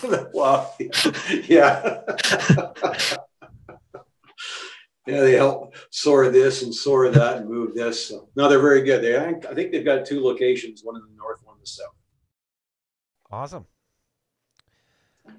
well, 0.34 0.74
yeah. 1.44 2.00
Yeah, 5.06 5.20
they 5.20 5.32
help 5.32 5.74
sort 5.90 6.32
this 6.32 6.62
and 6.62 6.74
sort 6.74 7.12
that 7.14 7.38
and 7.38 7.48
move 7.48 7.74
this. 7.74 8.08
So, 8.08 8.28
no, 8.36 8.48
they're 8.48 8.58
very 8.58 8.82
good. 8.82 9.02
They, 9.02 9.16
I 9.16 9.54
think 9.54 9.72
they've 9.72 9.84
got 9.84 10.06
two 10.06 10.22
locations, 10.24 10.82
one 10.82 10.96
in 10.96 11.02
the 11.02 11.16
north, 11.16 11.40
one 11.44 11.56
in 11.56 11.60
the 11.60 11.66
south. 11.66 11.94
awesome. 13.30 13.66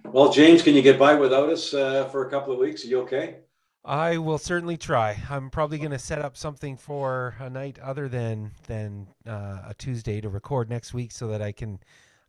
Well, 0.04 0.32
James, 0.32 0.62
can 0.62 0.76
you 0.76 0.82
get 0.82 1.00
by 1.00 1.16
without 1.16 1.50
us 1.50 1.74
uh, 1.74 2.06
for 2.10 2.28
a 2.28 2.30
couple 2.30 2.54
of 2.54 2.60
weeks? 2.60 2.84
Are 2.84 2.88
you 2.88 3.02
okay? 3.02 3.38
I 3.84 4.18
will 4.18 4.40
certainly 4.40 4.78
try. 4.78 5.22
I'm 5.30 5.52
probably 5.52 5.78
going 5.78 5.92
to 5.92 6.00
set 6.00 6.20
up 6.20 6.36
something 6.36 6.76
for 6.76 7.36
a 7.40 7.50
night 7.50 7.78
other 7.80 8.10
than 8.10 8.52
than 8.68 9.08
uh, 9.28 9.62
a 9.68 9.76
Tuesday 9.78 10.22
to 10.22 10.30
record 10.30 10.70
next 10.70 10.94
week, 10.94 11.12
so 11.12 11.28
that 11.28 11.42
I 11.42 11.52
can 11.52 11.80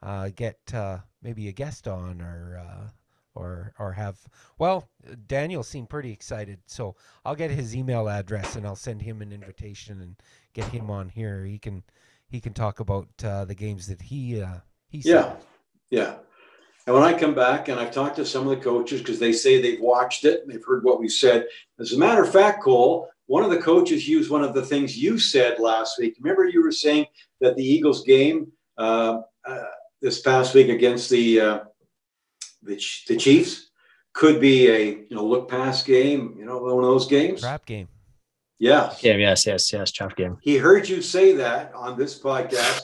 uh, 0.02 0.30
get 0.36 0.58
uh, 0.74 0.98
maybe 1.22 1.48
a 1.48 1.52
guest 1.52 1.88
on 1.88 2.20
or 2.20 2.62
uh, 2.62 2.88
or 3.36 3.72
or 3.78 3.92
have. 3.92 4.18
Well, 4.58 4.88
Daniel 5.26 5.62
seemed 5.62 5.88
pretty 5.90 6.12
excited, 6.12 6.58
so 6.66 6.96
I'll 7.24 7.34
get 7.36 7.50
his 7.50 7.76
email 7.76 8.08
address 8.08 8.56
and 8.56 8.66
I'll 8.66 8.76
send 8.76 9.02
him 9.02 9.22
an 9.22 9.32
invitation 9.32 10.00
and 10.00 10.16
get 10.54 10.66
him 10.66 10.90
on 10.90 11.08
here. 11.08 11.44
He 11.44 11.58
can 11.58 11.82
he 12.28 12.40
can 12.40 12.54
talk 12.54 12.80
about 12.80 13.08
uh, 13.22 13.44
the 13.44 13.54
games 13.54 13.86
that 13.86 14.02
he 14.02 14.42
uh, 14.42 14.60
he 14.88 15.02
Yeah, 15.04 15.22
saw. 15.22 15.36
yeah. 15.90 16.14
And 16.86 16.94
when 16.94 17.04
I 17.04 17.18
come 17.18 17.34
back 17.34 17.68
and 17.68 17.80
I've 17.80 17.90
talked 17.90 18.16
to 18.16 18.24
some 18.24 18.46
of 18.46 18.56
the 18.56 18.62
coaches 18.62 19.00
because 19.00 19.18
they 19.18 19.32
say 19.32 19.60
they've 19.60 19.80
watched 19.80 20.24
it 20.24 20.42
and 20.42 20.50
they've 20.50 20.64
heard 20.64 20.84
what 20.84 21.00
we 21.00 21.08
said. 21.08 21.46
As 21.80 21.92
a 21.92 21.98
matter 21.98 22.22
of 22.22 22.32
fact, 22.32 22.62
Cole, 22.62 23.08
one 23.26 23.42
of 23.42 23.50
the 23.50 23.60
coaches 23.60 24.08
used 24.08 24.30
one 24.30 24.44
of 24.44 24.54
the 24.54 24.64
things 24.64 24.96
you 24.96 25.18
said 25.18 25.58
last 25.58 25.98
week. 25.98 26.16
Remember, 26.20 26.46
you 26.46 26.62
were 26.62 26.70
saying 26.70 27.06
that 27.40 27.56
the 27.56 27.64
Eagles 27.64 28.04
game 28.04 28.52
uh, 28.78 29.22
uh, 29.44 29.64
this 30.00 30.20
past 30.20 30.54
week 30.54 30.68
against 30.68 31.10
the 31.10 31.40
uh, 31.40 31.58
the, 32.66 32.76
Ch- 32.76 33.04
the 33.06 33.16
Chiefs 33.16 33.70
could 34.12 34.40
be 34.40 34.68
a 34.68 34.84
you 34.84 35.06
know 35.10 35.24
look 35.24 35.48
past 35.50 35.86
game. 35.86 36.34
You 36.38 36.44
know, 36.46 36.58
one 36.58 36.72
of 36.84 36.90
those 36.90 37.06
games. 37.06 37.40
Trap 37.40 37.66
game. 37.66 37.88
Yeah. 38.58 38.92
Yeah, 39.00 39.16
yes, 39.16 39.46
yes, 39.46 39.72
yes. 39.72 39.92
Trap 39.92 40.16
game. 40.16 40.38
He 40.40 40.56
heard 40.56 40.88
you 40.88 41.02
say 41.02 41.34
that 41.36 41.74
on 41.74 41.98
this 41.98 42.18
podcast. 42.18 42.80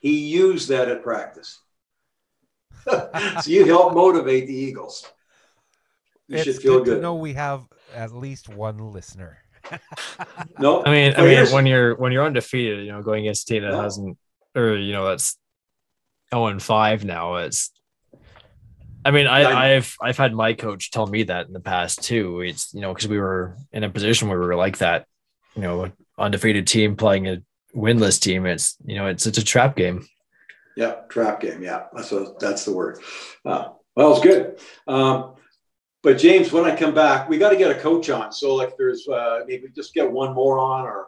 He 0.00 0.18
used 0.28 0.68
that 0.68 0.88
at 0.88 1.02
practice. 1.02 1.60
so 2.88 3.02
you 3.46 3.64
help 3.64 3.94
motivate 3.94 4.46
the 4.46 4.54
Eagles. 4.54 5.04
You 6.28 6.36
it's 6.36 6.44
should 6.44 6.56
feel 6.62 6.78
good, 6.78 6.84
good. 6.84 6.94
to 6.96 7.00
know 7.02 7.16
we 7.16 7.32
have 7.34 7.66
at 7.94 8.12
least 8.12 8.48
one 8.48 8.78
listener. 8.92 9.38
No, 10.58 10.84
I 10.84 10.90
mean, 10.90 11.14
I 11.16 11.22
mean, 11.22 11.46
when 11.52 11.66
you're 11.66 11.94
when 11.96 12.10
you're 12.12 12.24
undefeated, 12.24 12.84
you 12.86 12.92
know, 12.92 13.02
going 13.02 13.20
against 13.24 13.48
a 13.50 13.54
team 13.54 13.62
that 13.62 13.72
No. 13.72 13.82
hasn't, 13.82 14.18
or 14.56 14.76
you 14.76 14.92
know, 14.92 15.06
that's 15.06 15.36
zero 16.32 16.46
and 16.46 16.62
five 16.62 17.04
now. 17.04 17.36
It's. 17.36 17.70
I 19.08 19.10
mean, 19.10 19.26
I, 19.26 19.40
Yeah, 19.40 19.48
I 19.48 19.52
know. 19.52 19.76
I've 19.76 19.96
I've 20.02 20.18
had 20.18 20.34
my 20.34 20.52
coach 20.52 20.90
tell 20.90 21.06
me 21.06 21.22
that 21.22 21.46
in 21.46 21.54
the 21.54 21.60
past 21.60 22.04
too. 22.04 22.42
It's 22.42 22.74
you 22.74 22.82
know 22.82 22.92
because 22.92 23.08
we 23.08 23.18
were 23.18 23.56
in 23.72 23.82
a 23.82 23.88
position 23.88 24.28
where 24.28 24.38
we 24.38 24.44
were 24.44 24.54
like 24.54 24.78
that, 24.78 25.06
you 25.56 25.62
know, 25.62 25.90
undefeated 26.18 26.66
team 26.66 26.94
playing 26.94 27.26
a 27.26 27.42
winless 27.74 28.20
team. 28.20 28.44
It's 28.44 28.76
you 28.84 28.96
know 28.96 29.06
it's 29.06 29.26
it's 29.26 29.38
a 29.38 29.44
trap 29.44 29.76
game. 29.76 30.06
Yeah, 30.76 30.96
trap 31.08 31.40
game. 31.40 31.62
Yeah, 31.62 31.84
that's 31.94 32.10
what, 32.10 32.38
that's 32.38 32.66
the 32.66 32.74
word. 32.74 33.00
Uh, 33.46 33.70
well, 33.96 34.12
it's 34.12 34.22
good. 34.22 34.60
Um, 34.86 35.36
but 36.02 36.18
James, 36.18 36.52
when 36.52 36.66
I 36.66 36.76
come 36.76 36.92
back, 36.94 37.30
we 37.30 37.38
got 37.38 37.48
to 37.48 37.56
get 37.56 37.70
a 37.70 37.80
coach 37.80 38.10
on. 38.10 38.30
So 38.30 38.54
like, 38.54 38.76
there's 38.76 39.08
uh, 39.08 39.40
maybe 39.46 39.68
just 39.74 39.94
get 39.94 40.12
one 40.12 40.34
more 40.34 40.58
on 40.58 40.84
or 40.84 41.06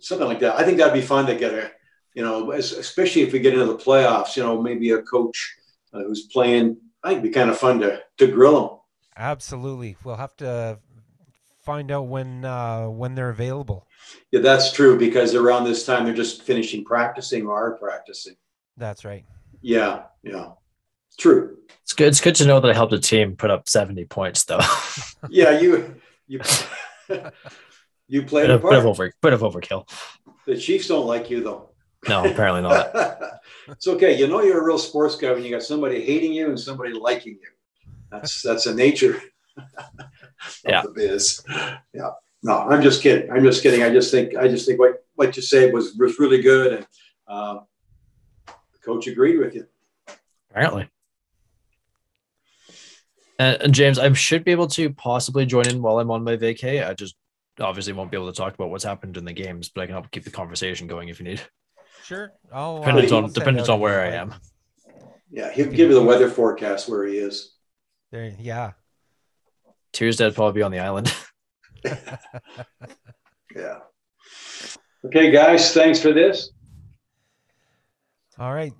something 0.00 0.26
like 0.26 0.40
that. 0.40 0.56
I 0.58 0.64
think 0.64 0.78
that'd 0.78 0.94
be 0.94 1.06
fun 1.06 1.26
to 1.26 1.34
get 1.34 1.52
a, 1.52 1.70
you 2.14 2.22
know, 2.22 2.52
especially 2.52 3.20
if 3.20 3.34
we 3.34 3.38
get 3.38 3.52
into 3.52 3.66
the 3.66 3.76
playoffs. 3.76 4.34
You 4.34 4.44
know, 4.44 4.62
maybe 4.62 4.90
a 4.92 5.02
coach 5.02 5.56
uh, 5.92 5.98
who's 5.98 6.22
playing. 6.22 6.78
I 7.04 7.08
think 7.10 7.18
it'd 7.20 7.30
be 7.30 7.34
kind 7.34 7.50
of 7.50 7.58
fun 7.58 7.80
to 7.80 8.02
to 8.18 8.26
grill 8.26 8.60
them. 8.60 8.78
Absolutely. 9.16 9.96
We'll 10.02 10.16
have 10.16 10.36
to 10.38 10.78
find 11.62 11.90
out 11.90 12.08
when 12.08 12.44
uh, 12.44 12.86
when 12.86 13.14
they're 13.14 13.28
available. 13.28 13.86
Yeah, 14.32 14.40
that's 14.40 14.72
true 14.72 14.98
because 14.98 15.34
around 15.34 15.64
this 15.64 15.84
time 15.84 16.04
they're 16.04 16.14
just 16.14 16.42
finishing 16.42 16.84
practicing 16.84 17.46
or 17.46 17.54
are 17.54 17.76
practicing. 17.76 18.36
That's 18.76 19.04
right. 19.04 19.24
Yeah, 19.60 20.04
yeah, 20.22 20.52
true. 21.18 21.58
It's 21.82 21.92
good. 21.92 22.08
It's 22.08 22.20
good 22.20 22.34
to 22.36 22.46
know 22.46 22.60
that 22.60 22.70
I 22.70 22.74
helped 22.74 22.92
a 22.92 22.98
team 22.98 23.36
put 23.36 23.50
up 23.50 23.68
seventy 23.68 24.04
points 24.04 24.44
though. 24.44 24.60
Yeah, 25.30 25.58
you 25.58 25.94
you 26.26 26.40
you 28.08 28.22
played 28.22 28.48
bit, 28.48 28.50
a 28.50 28.54
of, 28.54 28.62
bit 28.62 28.74
of 28.74 28.86
over 28.86 29.12
bit 29.22 29.32
of 29.32 29.40
overkill. 29.40 29.88
The 30.46 30.56
Chiefs 30.56 30.88
don't 30.88 31.06
like 31.06 31.30
you 31.30 31.42
though. 31.42 31.70
No, 32.08 32.24
apparently 32.24 32.62
not. 32.62 32.90
it's 33.68 33.86
okay. 33.86 34.16
You 34.18 34.26
know 34.26 34.42
you're 34.42 34.60
a 34.60 34.64
real 34.64 34.78
sports 34.78 35.16
guy 35.16 35.32
when 35.32 35.44
you 35.44 35.50
got 35.50 35.62
somebody 35.62 36.04
hating 36.04 36.32
you 36.32 36.48
and 36.48 36.58
somebody 36.58 36.92
liking 36.92 37.34
you. 37.34 37.48
That's 38.10 38.42
that's 38.42 38.66
a 38.66 38.74
nature 38.74 39.20
of 39.56 39.64
Yeah. 40.66 40.82
the 40.82 40.90
biz. 40.90 41.42
Yeah. 41.92 42.10
No, 42.42 42.58
I'm 42.58 42.82
just 42.82 43.02
kidding. 43.02 43.30
I'm 43.30 43.42
just 43.42 43.62
kidding. 43.62 43.82
I 43.82 43.90
just 43.90 44.10
think 44.10 44.36
I 44.36 44.48
just 44.48 44.66
think 44.66 44.78
what 44.78 45.04
what 45.14 45.34
you 45.36 45.42
said 45.42 45.72
was 45.72 45.94
was 45.94 46.18
really 46.18 46.42
good, 46.42 46.72
and 46.74 46.86
um, 47.26 47.60
the 48.46 48.78
coach 48.84 49.06
agreed 49.06 49.38
with 49.38 49.54
you. 49.54 49.66
Apparently. 50.50 50.88
And, 53.38 53.62
and 53.62 53.74
James, 53.74 53.98
I 53.98 54.12
should 54.12 54.44
be 54.44 54.52
able 54.52 54.68
to 54.68 54.90
possibly 54.92 55.46
join 55.46 55.66
in 55.68 55.82
while 55.82 55.98
I'm 55.98 56.10
on 56.10 56.22
my 56.22 56.36
vacay. 56.36 56.86
I 56.86 56.94
just 56.94 57.16
obviously 57.58 57.92
won't 57.92 58.10
be 58.10 58.16
able 58.16 58.30
to 58.30 58.36
talk 58.36 58.54
about 58.54 58.70
what's 58.70 58.84
happened 58.84 59.16
in 59.16 59.24
the 59.24 59.32
games, 59.32 59.68
but 59.70 59.80
I 59.82 59.86
can 59.86 59.94
help 59.94 60.10
keep 60.10 60.24
the 60.24 60.30
conversation 60.30 60.86
going 60.86 61.08
if 61.08 61.18
you 61.18 61.24
need. 61.24 61.40
Sure. 62.04 62.32
I'll, 62.52 62.76
uh, 62.82 62.86
Depends 62.86 63.12
on 63.12 63.32
depends 63.32 63.68
on 63.68 63.80
where 63.80 64.00
I 64.02 64.10
am. 64.16 64.34
Yeah, 65.30 65.50
he'll 65.52 65.66
give 65.70 65.88
you 65.88 65.94
the 65.94 66.02
weather 66.02 66.28
forecast 66.30 66.88
where 66.88 67.04
he 67.06 67.16
is. 67.18 67.54
There, 68.12 68.32
yeah. 68.38 68.72
Tuesday, 69.92 70.26
I'd 70.26 70.34
probably 70.34 70.58
be 70.60 70.62
on 70.62 70.70
the 70.72 70.78
island. 70.80 71.12
Yeah. 73.56 73.78
Okay, 75.06 75.30
guys, 75.30 75.72
thanks 75.72 76.00
for 76.00 76.12
this. 76.12 76.50
All 78.38 78.52
right. 78.52 78.72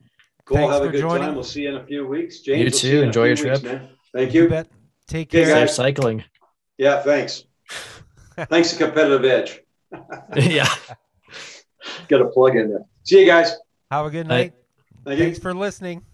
Cool. 0.46 0.56
Thanks 0.56 0.72
Have 0.74 0.82
a 0.82 0.88
good 0.88 1.00
joining. 1.00 1.22
time. 1.26 1.34
We'll 1.36 1.44
see 1.44 1.62
you 1.62 1.68
in 1.68 1.76
a 1.76 1.86
few 1.86 2.06
weeks. 2.08 2.40
James, 2.40 2.58
You 2.58 2.64
we'll 2.64 2.72
too. 2.72 2.96
in 2.98 3.04
a 3.04 3.06
Enjoy 3.06 3.24
your 3.26 3.36
trip. 3.36 3.62
man. 3.62 3.88
Thank 4.12 4.34
You 4.34 4.42
you. 4.42 4.48
bet. 4.48 4.66
Take 5.06 5.30
care. 5.30 5.46
guys. 5.46 5.70
Safe 5.70 5.70
cycling. 5.70 6.24
Yeah, 6.76 7.02
thanks. 7.02 7.44
thanks 8.48 8.72
to 8.72 8.78
Competitive 8.84 9.24
Edge. 9.24 9.60
yeah. 10.36 10.68
Got 12.08 12.22
a 12.22 12.26
plug 12.30 12.56
in 12.56 12.70
there. 12.70 12.84
See 13.04 13.20
you 13.20 13.26
guys. 13.26 13.54
Have 13.90 14.06
a 14.06 14.10
good 14.10 14.26
Night. 14.26 14.52
night. 14.52 14.52
Thank 15.04 15.18
you. 15.18 15.24
Thanks 15.24 15.38
for 15.38 15.54
listening. 15.54 16.04